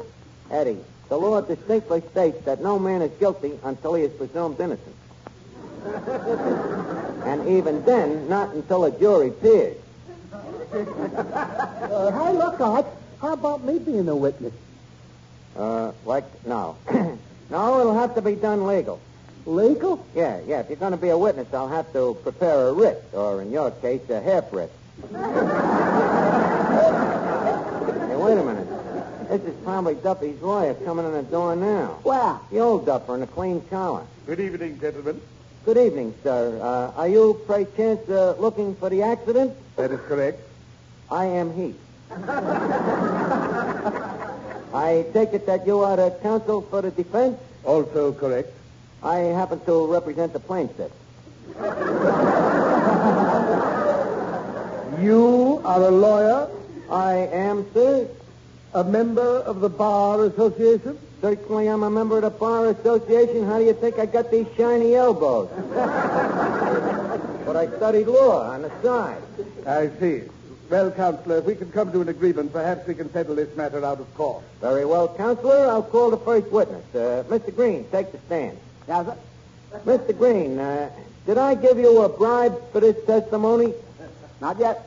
Eddie, 0.51 0.79
the 1.11 1.19
law 1.19 1.43
distinctly 1.43 2.01
states 2.11 2.43
that 2.47 2.63
no 2.63 2.79
man 2.79 3.03
is 3.03 3.11
guilty 3.19 3.53
until 3.65 3.93
he 3.93 4.05
is 4.05 4.13
presumed 4.15 4.59
innocent. 4.59 4.97
and 7.27 7.47
even 7.47 7.85
then, 7.85 8.27
not 8.31 8.55
until 8.55 8.85
a 8.85 8.99
jury 8.99 9.31
peers. 9.31 9.77
Uh, 10.73 12.13
hey, 12.13 12.33
look, 12.33 12.61
Art. 12.61 12.87
How 13.21 13.33
about 13.33 13.65
me 13.65 13.81
being 13.81 14.09
a 14.09 14.15
witness? 14.15 14.53
Uh, 15.57 15.91
like, 16.07 16.25
no. 16.47 16.77
no, 17.51 17.81
it'll 17.81 17.95
have 17.95 18.15
to 18.15 18.23
be 18.23 18.37
done 18.37 18.65
legal. 18.67 19.01
Legal? 19.51 20.07
Yeah, 20.15 20.41
yeah. 20.47 20.61
If 20.61 20.69
you're 20.69 20.77
going 20.77 20.93
to 20.93 20.99
be 20.99 21.09
a 21.09 21.19
witness, 21.19 21.53
I'll 21.53 21.67
have 21.69 21.93
to 21.93 22.15
prepare 22.23 22.69
a 22.69 22.73
writ, 22.73 23.03
or 23.13 23.43
in 23.43 23.51
your 23.51 23.73
case, 23.73 24.09
a 24.09 24.21
hair 24.21 24.45
writ. 24.53 24.71
hey, 25.11 25.17
wait 28.17 28.39
a 28.39 28.45
minute. 28.45 28.69
This 29.29 29.43
is 29.43 29.55
probably 29.65 29.97
Duffy's 29.97 30.41
lawyer 30.41 30.75
coming 30.75 31.05
in 31.05 31.13
the 31.13 31.25
door 31.25 31.57
now. 31.57 31.99
Where? 32.05 32.39
The 32.51 32.61
old 32.61 32.87
Duffer 32.87 33.17
in 33.17 33.23
a 33.23 33.27
clean 33.27 33.61
collar. 33.63 34.05
Good 34.27 34.39
evening, 34.39 34.79
gentlemen. 34.81 35.21
Good 35.65 35.79
evening, 35.79 36.15
sir. 36.23 36.59
Uh, 36.63 36.93
are 36.97 37.09
you, 37.09 37.41
pray 37.47 37.67
chance, 37.77 38.09
uh, 38.09 38.37
looking 38.39 38.77
for 38.77 38.89
the 38.89 39.03
accident? 39.03 39.57
That 39.77 39.91
is 39.91 40.01
correct. 40.03 40.41
I 41.11 41.25
am 41.25 41.53
he. 41.55 41.75
I 44.73 45.05
take 45.13 45.33
it 45.33 45.47
that 45.47 45.67
you 45.67 45.81
are 45.81 45.97
the 45.97 46.17
counsel 46.23 46.63
for 46.63 46.83
the 46.83 46.93
defense? 46.93 47.37
Also 47.65 48.13
correct. 48.13 48.53
I 49.03 49.17
happen 49.33 49.61
to 49.65 49.87
represent 49.87 50.33
the 50.33 50.41
plaintiff. 50.41 50.93
You 55.01 55.63
are 55.65 55.83
a 55.83 55.91
lawyer, 55.91 56.49
I 56.91 57.15
am, 57.33 57.65
sir. 57.73 58.09
a 58.75 58.85
member 58.85 59.23
of 59.23 59.61
the 59.61 59.71
Bar 59.71 60.25
Association? 60.27 60.99
Certainly 61.23 61.69
I'm 61.69 61.83
a 61.83 61.91
member 61.91 62.17
of 62.17 62.23
the 62.23 62.31
Bar 62.31 62.69
Association. 62.69 63.47
How 63.47 63.59
do 63.59 63.65
you 63.65 63.73
think 63.73 63.99
I 63.99 64.07
got 64.07 64.31
these 64.31 64.47
shiny 64.57 64.95
elbows? 64.95 65.49
but 67.47 67.57
I 67.57 67.67
studied 67.77 68.07
law 68.07 68.51
on 68.53 68.63
the 68.63 68.71
side. 68.83 69.23
I 69.67 69.91
see. 69.99 70.23
Well, 70.69 70.91
Counselor, 70.93 71.39
if 71.39 71.45
we 71.47 71.57
can 71.57 71.73
come 71.73 71.91
to 71.93 72.01
an 72.01 72.09
agreement, 72.09 72.53
perhaps 72.53 72.87
we 72.87 72.95
can 72.95 73.11
settle 73.13 73.35
this 73.35 73.57
matter 73.57 73.85
out 73.85 73.99
of 73.99 74.15
court. 74.15 74.45
Very 74.61 74.85
well, 74.85 75.09
Counselor. 75.17 75.67
I'll 75.67 75.83
call 75.83 76.11
the 76.11 76.19
first 76.19 76.47
witness. 76.49 76.85
Uh, 76.95 77.25
Mr. 77.29 77.55
Green, 77.55 77.87
take 77.91 78.13
the 78.13 78.19
stand. 78.27 78.57
Yes, 78.89 79.07
sir. 79.07 79.17
Mr. 79.85 80.17
Green, 80.17 80.59
uh, 80.59 80.91
did 81.27 81.39
I 81.39 81.55
give 81.55 81.79
you 81.79 82.03
a 82.03 82.09
bribe 82.09 82.73
for 82.73 82.81
this 82.81 82.97
testimony? 83.07 83.73
Not 84.41 84.59
yet. 84.59 84.87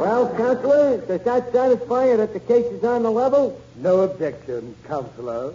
Well, 0.00 0.34
Counselor, 0.36 0.98
does 0.98 1.22
that 1.22 1.52
satisfy 1.52 2.10
you 2.10 2.16
that 2.18 2.32
the 2.32 2.40
case 2.40 2.66
is 2.66 2.84
on 2.84 3.02
the 3.02 3.10
level? 3.10 3.60
No 3.76 4.02
objection, 4.02 4.76
Counselor. 4.86 5.54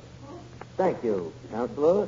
Thank 0.78 1.04
you, 1.04 1.32
Counselor. 1.52 2.08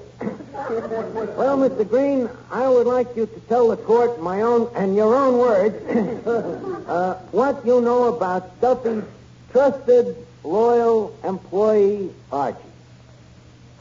well, 1.38 1.58
Mr. 1.58 1.88
Green, 1.88 2.30
I 2.52 2.68
would 2.68 2.88
like 2.88 3.16
you 3.16 3.28
to 3.28 3.40
tell 3.42 3.68
the 3.70 3.78
court 3.78 4.20
my 4.22 4.42
own 4.42 4.72
and 4.76 4.96
your 4.96 5.16
own 5.16 5.38
words 5.38 5.76
uh, 6.88 7.16
what 7.32 7.66
you 7.66 7.82
know 7.82 8.16
about 8.16 8.60
Duffy's 8.60 9.04
trusted, 9.52 10.16
loyal 10.44 11.16
employee, 11.24 12.12
Archie. 12.32 12.58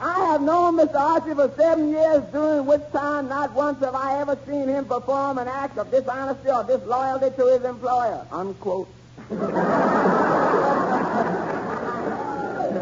I 0.01 0.33
have 0.33 0.43
known 0.43 0.77
Mr. 0.77 0.97
Archie 0.97 1.35
for 1.35 1.51
seven 1.57 1.91
years, 1.91 2.25
during 2.33 2.67
which 2.67 2.83
time 2.93 3.29
not 3.29 3.53
once 3.53 3.79
have 3.85 3.95
I 3.95 4.21
ever 4.21 4.37
seen 4.47 4.69
him 4.69 4.85
perform 4.85 5.39
an 5.39 5.47
act 5.47 5.79
of 5.79 5.91
dishonesty 5.93 6.51
or 6.51 6.65
disloyalty 6.65 7.31
to 7.37 7.47
his 7.47 7.63
employer. 7.65 8.27
Unquote. 8.33 8.89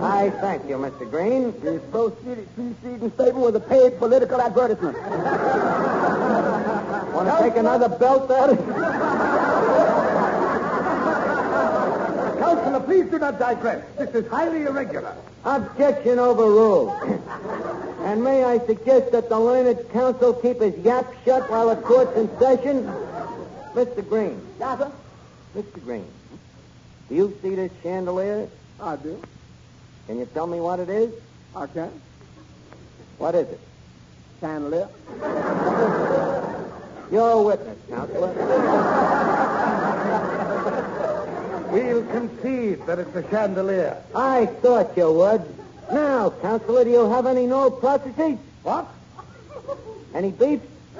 I 0.02 0.30
thank 0.40 0.66
you, 0.66 0.76
Mr. 0.76 1.10
Green. 1.10 1.52
His 1.60 1.82
proceeding 1.90 2.46
preceding 2.54 3.10
statement 3.12 3.36
was 3.36 3.54
a 3.54 3.60
paid 3.60 3.98
political 3.98 4.40
advertisement. 4.40 4.96
Want 7.14 7.28
to 7.28 7.38
take 7.42 7.56
another 7.56 7.88
belt 7.90 8.30
at 8.30 8.50
it? 8.50 8.58
Counselor, 12.40 12.79
please 12.90 13.08
do 13.08 13.20
not 13.20 13.38
digress. 13.38 13.84
This 13.96 14.12
is 14.16 14.26
highly 14.26 14.62
irregular. 14.62 15.14
Objection 15.44 16.18
overruled. 16.18 16.90
and 18.00 18.24
may 18.24 18.42
I 18.42 18.58
suggest 18.66 19.12
that 19.12 19.28
the 19.28 19.38
learned 19.38 19.78
counsel 19.92 20.34
keep 20.34 20.60
his 20.60 20.76
yap 20.78 21.06
shut 21.24 21.48
while 21.48 21.68
the 21.72 21.80
court's 21.80 22.16
in 22.16 22.28
session? 22.40 22.86
Mr. 23.74 24.02
Green. 24.08 24.44
Yes, 24.58 24.80
sir. 24.80 24.92
Mr. 25.56 25.84
Green. 25.84 26.04
Do 27.08 27.14
you 27.14 27.38
see 27.40 27.54
this 27.54 27.70
chandelier? 27.84 28.48
I 28.80 28.96
do. 28.96 29.22
Can 30.08 30.18
you 30.18 30.26
tell 30.26 30.48
me 30.48 30.58
what 30.58 30.80
it 30.80 30.88
is? 30.88 31.14
I 31.54 31.68
can. 31.68 31.92
What 33.18 33.36
is 33.36 33.46
it? 33.50 33.60
Chandelier. 34.40 34.88
You're 37.12 37.30
a 37.30 37.42
witness, 37.42 37.78
counselor. 37.88 39.09
We'll 41.70 42.04
concede 42.06 42.84
that 42.86 42.98
it's 42.98 43.14
a 43.14 43.28
chandelier. 43.30 44.02
I 44.14 44.46
thought 44.46 44.96
you 44.96 45.12
would. 45.12 45.42
Now, 45.92 46.30
counselor, 46.30 46.84
do 46.84 46.90
you 46.90 47.10
have 47.10 47.26
any 47.26 47.46
no 47.46 47.70
processes? 47.70 48.38
What? 48.62 48.88
Any 50.14 50.32
beef? 50.32 50.60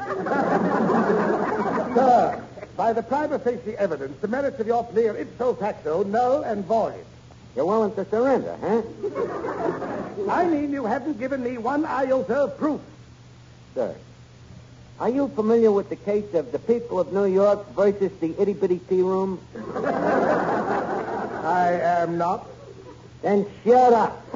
Sir, 1.94 2.42
by 2.76 2.92
the 2.92 3.02
prima 3.02 3.38
facie 3.40 3.76
evidence, 3.76 4.20
the 4.20 4.28
merits 4.28 4.60
of 4.60 4.66
your 4.66 4.84
plea 4.84 5.08
are 5.08 5.16
ipso 5.16 5.54
facto 5.54 6.04
null 6.04 6.42
and 6.42 6.64
void. 6.64 7.04
You're 7.56 7.66
willing 7.66 7.94
to 7.96 8.04
surrender, 8.08 8.56
huh? 8.60 8.82
I 10.30 10.46
mean 10.46 10.72
you 10.72 10.86
haven't 10.86 11.18
given 11.18 11.42
me 11.42 11.58
one 11.58 11.84
iota 11.84 12.44
of 12.44 12.58
proof. 12.58 12.80
Sir, 13.74 13.94
are 15.00 15.08
you 15.08 15.28
familiar 15.28 15.72
with 15.72 15.88
the 15.88 15.96
case 15.96 16.32
of 16.34 16.52
the 16.52 16.58
people 16.58 17.00
of 17.00 17.12
New 17.12 17.26
York 17.26 17.74
versus 17.74 18.12
the 18.20 18.40
itty 18.40 18.52
bitty 18.52 18.78
tea 18.78 19.02
room? 19.02 19.40
I 21.42 21.72
am 21.72 22.18
not. 22.18 22.46
Then 23.22 23.46
shut 23.64 23.92
up. 23.92 24.34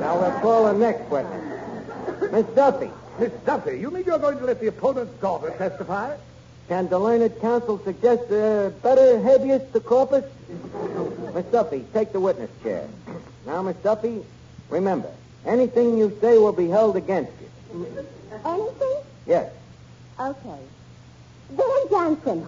now 0.00 0.20
we'll 0.20 0.40
call 0.40 0.72
the 0.72 0.78
next 0.78 1.10
witness. 1.10 2.32
Miss 2.32 2.46
Duffy, 2.54 2.90
Miss 3.18 3.32
Duffy, 3.44 3.78
you 3.78 3.90
mean 3.90 4.04
you're 4.04 4.18
going 4.18 4.38
to 4.38 4.44
let 4.44 4.60
the 4.60 4.68
opponent's 4.68 5.12
daughter 5.20 5.50
testify? 5.58 6.16
can 6.68 6.88
the 6.88 6.98
learned 6.98 7.40
counsel 7.40 7.78
suggest 7.84 8.30
a 8.30 8.72
better 8.82 9.20
habeas 9.20 9.62
to 9.72 9.80
corpus? 9.80 10.24
Miss 11.34 11.46
Duffy, 11.46 11.84
take 11.92 12.12
the 12.12 12.20
witness 12.20 12.50
chair. 12.62 12.88
Now, 13.46 13.62
Miss 13.62 13.76
Duffy, 13.76 14.22
remember, 14.68 15.10
anything 15.44 15.96
you 15.96 16.16
say 16.20 16.38
will 16.38 16.52
be 16.52 16.68
held 16.68 16.96
against 16.96 17.32
you. 17.40 17.96
Anything? 18.44 18.96
Yes. 19.26 19.52
Okay. 20.18 20.58
Van 21.50 21.88
Johnson. 21.90 22.46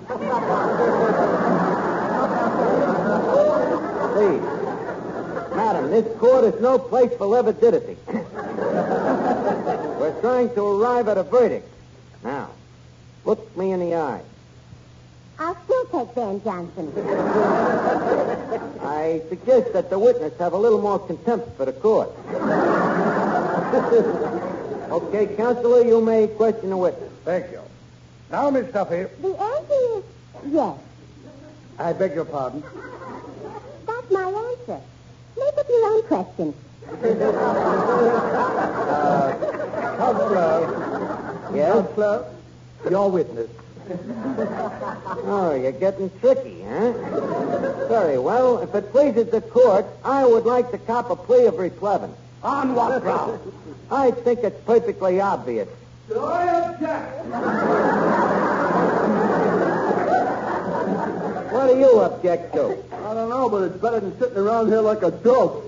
Please. 4.14 4.42
Madam, 5.56 5.90
this 5.90 6.06
court 6.18 6.44
is 6.44 6.60
no 6.60 6.78
place 6.78 7.12
for 7.16 7.26
levidity. 7.26 7.96
We're 9.98 10.16
trying 10.20 10.54
to 10.54 10.62
arrive 10.64 11.08
at 11.08 11.18
a 11.18 11.22
verdict. 11.22 11.68
Now, 12.22 12.50
look 13.24 13.56
me 13.56 13.72
in 13.72 13.80
the 13.80 13.94
eye. 13.96 14.22
I'll 15.40 15.56
still 15.64 15.84
take 15.86 16.14
Van 16.14 16.42
Johnson. 16.42 16.92
I 18.82 19.22
suggest 19.28 19.72
that 19.72 19.88
the 19.88 19.98
witness 19.98 20.36
have 20.38 20.52
a 20.52 20.56
little 20.58 20.80
more 20.80 20.98
contempt 20.98 21.56
for 21.56 21.64
the 21.64 21.72
court. 21.72 22.10
okay, 24.90 25.36
counselor, 25.36 25.84
you 25.84 26.00
may 26.00 26.26
question 26.26 26.70
the 26.70 26.76
witness. 26.76 27.12
Thank 27.24 27.52
you. 27.52 27.60
Now, 28.30 28.50
Miss 28.50 28.72
Duffy, 28.72 29.06
The 29.22 29.36
answer 29.40 29.98
is 29.98 30.04
yes. 30.52 30.76
I 31.78 31.92
beg 31.92 32.14
your 32.14 32.24
pardon. 32.24 32.62
That's 34.10 34.22
my 34.32 34.54
answer. 34.68 34.80
Make 35.36 35.58
up 35.58 35.68
your 35.68 35.84
own 35.86 36.02
question. 36.04 36.54
Uh, 38.88 39.34
Counselor, 39.98 41.50
Yes? 41.54 41.72
Counselor, 41.74 42.24
your 42.90 43.10
witness. 43.10 43.50
Oh, 45.24 45.54
you're 45.60 45.72
getting 45.72 46.10
tricky, 46.20 46.62
huh? 46.62 46.92
Very 47.88 48.18
well. 48.18 48.58
If 48.62 48.74
it 48.74 48.90
pleases 48.92 49.30
the 49.30 49.40
court, 49.40 49.86
I 50.04 50.24
would 50.26 50.44
like 50.44 50.70
to 50.72 50.78
cop 50.78 51.10
a 51.10 51.16
plea 51.16 51.46
of 51.46 51.54
replevin. 51.54 52.12
On 52.42 52.74
what 52.74 53.02
ground? 53.02 53.40
I 53.90 54.10
think 54.10 54.40
it's 54.40 54.60
perfectly 54.64 55.20
obvious. 55.20 55.68
Do 56.08 56.20
I 56.24 56.70
object. 56.70 57.26
What 61.52 61.66
do 61.68 61.78
you 61.78 62.00
object 62.00 62.54
to? 62.54 62.76
I 63.08 63.14
don't 63.14 63.30
know, 63.30 63.48
but 63.48 63.62
it's 63.62 63.76
better 63.78 64.00
than 64.00 64.18
sitting 64.18 64.36
around 64.36 64.66
here 64.66 64.82
like 64.82 65.02
a 65.02 65.10
dope. 65.10 65.66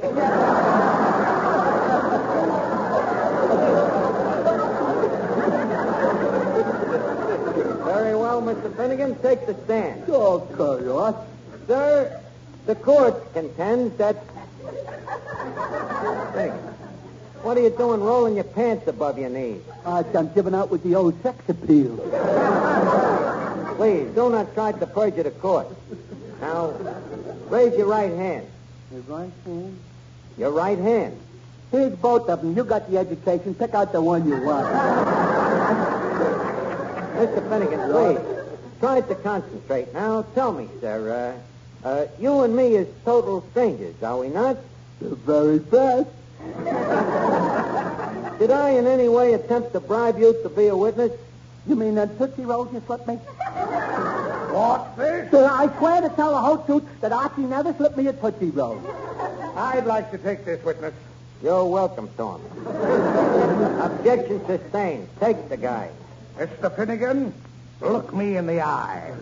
Very 7.83 8.15
well, 8.15 8.43
Mr. 8.43 8.77
Finnegan, 8.77 9.19
take 9.23 9.47
the 9.47 9.55
stand. 9.65 10.07
Okay, 10.07 10.87
what? 10.87 11.27
Sir, 11.67 12.21
the 12.67 12.75
court 12.75 13.33
contends 13.33 13.97
that. 13.97 14.23
Finnegan, 16.35 16.59
what 17.41 17.57
are 17.57 17.63
you 17.63 17.71
doing 17.71 18.03
rolling 18.03 18.35
your 18.35 18.45
pants 18.45 18.87
above 18.87 19.19
your 19.19 19.31
knees? 19.31 19.63
Uh, 19.87 20.05
I'm 20.15 20.31
giving 20.35 20.55
out 20.55 20.69
with 20.69 20.83
the 20.83 20.95
old 20.95 21.23
sex 21.23 21.39
appeal. 21.49 21.97
Please, 23.77 24.15
do 24.15 24.29
not 24.29 24.53
try 24.53 24.73
to 24.73 24.87
perjure 24.87 25.23
the 25.23 25.31
court. 25.31 25.69
Now, 26.43 26.73
raise 27.51 27.77
your 27.77 27.87
right 27.87 28.13
hand. 28.13 28.47
Your 28.93 29.03
right 29.03 29.31
hand? 29.45 29.79
Your 30.39 30.51
right 30.53 30.79
hand. 30.79 31.19
Here's 31.71 31.95
both 31.97 32.29
of 32.29 32.41
them. 32.43 32.57
You 32.57 32.65
got 32.65 32.91
the 32.91 32.99
education. 32.99 33.55
Pick 33.55 33.75
out 33.75 33.93
the 33.93 34.01
one 34.01 34.27
you 34.29 34.37
want. 34.43 34.67
Mr. 37.17 37.49
Finnegan, 37.49 37.91
please. 37.91 38.19
Try 38.81 39.01
to 39.03 39.15
concentrate. 39.17 39.93
Now, 39.93 40.23
tell 40.35 40.53
me, 40.53 40.69
sir, 40.81 41.37
uh, 41.85 41.87
uh, 41.87 42.07
you 42.19 42.41
and 42.43 42.57
me 42.57 42.77
is 42.77 42.89
total 43.05 43.45
strangers, 43.51 44.03
are 44.03 44.19
we 44.19 44.29
not? 44.29 44.57
The 45.01 45.15
very 45.15 45.59
best. 45.59 46.09
Did 48.39 48.51
I 48.51 48.71
in 48.71 48.87
any 48.87 49.09
way 49.09 49.35
attempt 49.35 49.75
to 49.75 49.81
bribe 49.81 50.19
you 50.19 50.33
to 50.43 50.49
be 50.49 50.69
a 50.69 50.77
witness? 50.77 51.13
You 51.67 51.77
mean 51.77 51.95
that 51.97 52.17
Tootsie 52.17 52.47
Roll 52.47 52.71
you 52.73 52.83
slipped 52.87 53.07
me? 53.07 53.19
What's 54.53 54.97
this? 54.97 55.31
Sir, 55.31 55.49
I 55.49 55.69
swear 55.79 56.01
to 56.01 56.09
tell 56.11 56.33
the 56.33 56.41
whole 56.41 56.59
truth 56.59 56.85
that 57.01 57.13
Archie 57.13 57.43
never 57.43 57.73
slipped 57.75 57.97
me 57.97 58.09
a 58.09 58.13
Tootsie 58.13 58.51
Roll. 58.51 58.83
I'd 59.57 59.87
like 59.87 60.11
to 60.11 60.19
take 60.19 60.45
this 60.45 60.63
witness. 60.65 60.95
You're 61.43 61.65
welcome, 61.65 62.09
Storm. 62.15 62.43
Objection 63.81 64.45
sustained. 64.47 65.09
Take 65.21 65.49
the 65.49 65.57
guy. 65.57 65.91
Mr. 66.37 66.75
Finnegan, 66.75 67.33
look 67.81 68.13
me 68.13 68.37
in 68.37 68.47
the 68.47 68.61
eye. 68.61 69.13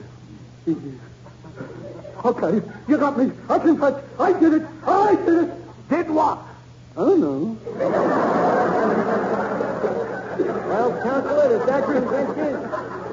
Okay, 2.25 2.61
you 2.88 2.99
got 2.99 3.19
me. 3.19 3.31
I 3.49 3.59
confess. 3.59 4.03
I 4.19 4.33
did 4.38 4.55
it. 4.55 4.62
I 4.87 5.14
did 5.14 5.45
it. 5.45 5.51
Did 5.88 6.11
what? 6.11 6.38
I 6.97 7.01
don't 7.01 7.21
know. 7.21 7.57
Well, 10.69 11.03
Counselor, 11.03 11.49
does 11.49 11.67
that 11.67 11.85
convince 11.85 12.37
you? 12.37 13.08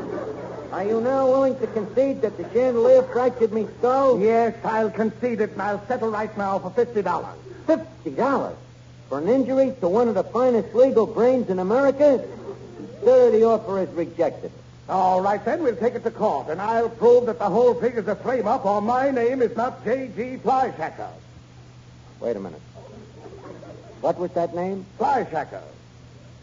Are 0.75 0.83
you 0.83 0.99
now 0.99 1.25
willing 1.27 1.57
to 1.59 1.67
concede 1.67 2.21
that 2.23 2.35
the 2.35 2.43
chandelier 2.51 3.01
fractured 3.03 3.53
me 3.53 3.65
skull? 3.79 4.19
Yes, 4.19 4.53
I'll 4.61 4.91
concede 4.91 5.39
it, 5.39 5.53
and 5.53 5.61
I'll 5.61 5.81
settle 5.87 6.11
right 6.11 6.37
now 6.37 6.59
for 6.59 6.69
fifty 6.69 7.01
dollars. 7.01 7.37
Fifty 7.65 8.09
dollars 8.09 8.57
for 9.07 9.19
an 9.19 9.29
injury 9.29 9.73
to 9.79 9.87
one 9.87 10.09
of 10.09 10.15
the 10.15 10.25
finest 10.25 10.75
legal 10.75 11.05
brains 11.05 11.49
in 11.49 11.59
America? 11.59 12.21
Sir, 13.05 13.31
the 13.31 13.45
offer 13.45 13.83
is 13.83 13.89
rejected. 13.91 14.51
All 14.89 15.21
right, 15.21 15.43
then, 15.45 15.63
we'll 15.63 15.77
take 15.77 15.95
it 15.95 16.03
to 16.03 16.11
court, 16.11 16.49
and 16.49 16.61
I'll 16.61 16.89
prove 16.89 17.27
that 17.27 17.39
the 17.39 17.49
whole 17.49 17.75
thing 17.75 17.93
is 17.93 18.09
a 18.09 18.15
frame-up, 18.17 18.65
or 18.65 18.81
my 18.81 19.11
name 19.11 19.41
is 19.41 19.55
not 19.55 19.81
J.G. 19.85 20.39
Flyshacker. 20.43 21.07
Wait 22.19 22.35
a 22.35 22.39
minute. 22.41 22.61
What 24.01 24.19
was 24.19 24.31
that 24.31 24.53
name? 24.53 24.85
Flyshacker. 24.99 25.63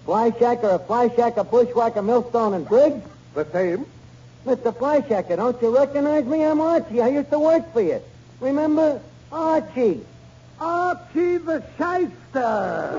Flyshacker, 0.06 0.76
a 0.76 0.78
flyshacker, 0.78 1.50
bushwhacker, 1.50 2.00
millstone, 2.00 2.54
and 2.54 2.66
Briggs? 2.66 3.06
The 3.34 3.44
same. 3.52 3.84
Mr. 4.46 4.74
Flyshacker, 4.74 5.36
don't 5.36 5.60
you 5.62 5.76
recognize 5.76 6.24
me? 6.24 6.44
I'm 6.44 6.60
Archie. 6.60 7.00
I 7.00 7.08
used 7.08 7.30
to 7.30 7.38
work 7.38 7.72
for 7.72 7.80
you. 7.80 8.02
Remember? 8.40 9.00
Archie. 9.30 10.04
Archie 10.60 11.38
the 11.38 11.62
Shyster. 11.78 12.10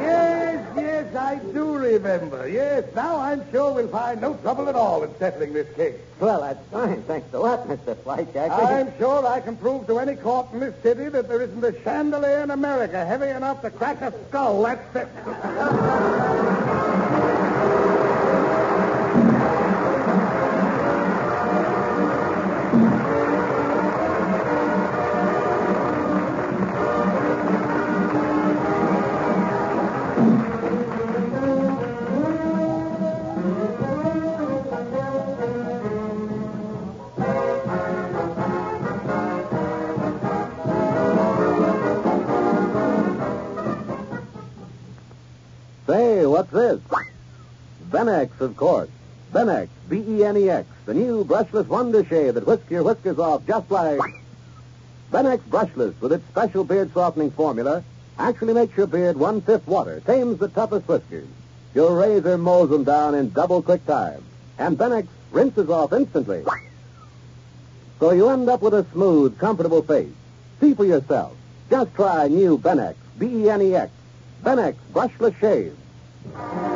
yes, 0.00 0.76
yes, 0.76 1.14
I 1.14 1.36
do 1.52 1.76
remember. 1.76 2.48
Yes, 2.48 2.84
now 2.96 3.20
I'm 3.20 3.48
sure 3.52 3.72
we'll 3.72 3.86
find 3.88 4.20
no 4.20 4.34
trouble 4.34 4.68
at 4.68 4.74
all 4.74 5.04
in 5.04 5.16
settling 5.18 5.52
this 5.52 5.72
case. 5.76 6.00
Well, 6.18 6.40
that's 6.40 6.66
fine. 6.70 7.02
Thanks 7.04 7.32
a 7.32 7.38
lot, 7.38 7.68
Mr. 7.68 7.94
Flyshacker. 7.94 8.50
I'm 8.50 8.98
sure 8.98 9.24
I 9.24 9.40
can 9.40 9.56
prove 9.56 9.86
to 9.86 10.00
any 10.00 10.16
court 10.16 10.52
in 10.52 10.58
this 10.58 10.74
city 10.82 11.08
that 11.10 11.28
there 11.28 11.42
isn't 11.42 11.62
a 11.62 11.80
chandelier 11.84 12.40
in 12.42 12.50
America 12.50 13.06
heavy 13.06 13.28
enough 13.28 13.62
to 13.62 13.70
crack 13.70 14.00
a 14.02 14.12
skull. 14.28 14.62
That's 14.64 14.96
it. 14.96 16.48
this? 46.52 46.80
Benex, 47.90 48.40
of 48.40 48.56
course. 48.56 48.88
Benex, 49.32 49.68
B-E-N-E-X, 49.88 50.68
the 50.86 50.94
new 50.94 51.24
brushless 51.24 51.66
wonder 51.66 52.04
shave 52.04 52.34
that 52.34 52.46
whisks 52.46 52.70
your 52.70 52.82
whiskers 52.82 53.18
off 53.18 53.46
just 53.46 53.70
like... 53.70 54.00
Benex 55.10 55.40
Brushless, 55.40 56.00
with 56.00 56.12
its 56.12 56.26
special 56.28 56.64
beard 56.64 56.92
softening 56.94 57.30
formula, 57.30 57.84
actually 58.18 58.54
makes 58.54 58.76
your 58.76 58.86
beard 58.86 59.16
one-fifth 59.16 59.66
water, 59.66 60.00
tames 60.00 60.38
the 60.38 60.48
toughest 60.48 60.88
whiskers. 60.88 61.28
Your 61.74 61.94
razor 61.98 62.38
mows 62.38 62.70
them 62.70 62.84
down 62.84 63.14
in 63.14 63.30
double 63.30 63.62
quick 63.62 63.84
time. 63.86 64.22
And 64.58 64.78
Benex 64.78 65.06
rinses 65.30 65.68
off 65.68 65.92
instantly. 65.92 66.44
So 68.00 68.12
you 68.12 68.30
end 68.30 68.48
up 68.48 68.62
with 68.62 68.74
a 68.74 68.86
smooth, 68.92 69.38
comfortable 69.38 69.82
face. 69.82 70.12
See 70.60 70.74
for 70.74 70.84
yourself. 70.84 71.36
Just 71.70 71.94
try 71.94 72.28
new 72.28 72.58
Benex, 72.58 72.94
B-E-N-E-X. 73.18 73.90
Benex 74.42 74.76
Brushless 74.92 75.38
Shave. 75.38 75.76
It's 76.24 76.34
time 76.34 76.71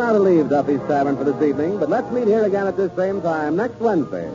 now 0.00 0.12
to 0.14 0.18
leave 0.18 0.48
Duffy's 0.48 0.80
Tavern 0.88 1.14
for 1.14 1.24
this 1.24 1.42
evening, 1.42 1.78
but 1.78 1.90
let's 1.90 2.10
meet 2.10 2.26
here 2.26 2.44
again 2.44 2.66
at 2.66 2.74
this 2.74 2.90
same 2.96 3.20
time 3.20 3.54
next 3.54 3.78
Wednesday. 3.80 4.26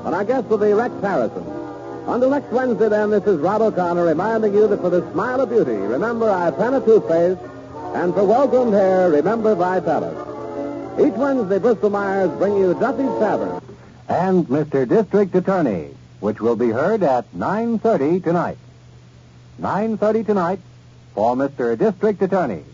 When 0.00 0.14
our 0.14 0.24
guest 0.24 0.46
will 0.48 0.56
be 0.56 0.72
Rex 0.72 0.94
Harrison. 1.02 1.44
Until 2.08 2.30
next 2.30 2.50
Wednesday, 2.50 2.88
then, 2.88 3.10
this 3.10 3.24
is 3.24 3.38
Rod 3.38 3.60
O'Connor 3.60 4.06
reminding 4.06 4.54
you 4.54 4.66
that 4.66 4.80
for 4.80 4.88
the 4.88 5.02
smile 5.12 5.42
of 5.42 5.50
beauty, 5.50 5.76
remember 5.76 6.24
Ipana 6.24 6.82
toothpaste, 6.82 7.38
and 7.94 8.14
for 8.14 8.24
well-groomed 8.24 8.72
hair, 8.72 9.10
remember 9.10 9.54
Vitalis. 9.54 10.16
Each 10.98 11.12
Wednesday, 11.12 11.58
Bristol 11.58 11.90
Myers 11.90 12.30
bring 12.38 12.56
you 12.56 12.72
Duffy's 12.72 13.18
Tavern. 13.20 13.62
And 14.08 14.46
Mr. 14.46 14.88
District 14.88 15.34
Attorney, 15.34 15.94
which 16.20 16.40
will 16.40 16.56
be 16.56 16.70
heard 16.70 17.02
at 17.02 17.30
9.30 17.34 18.24
tonight. 18.24 18.56
9.30 19.60 20.24
tonight 20.24 20.60
for 21.14 21.36
Mr. 21.36 21.76
District 21.76 22.22
Attorney. 22.22 22.64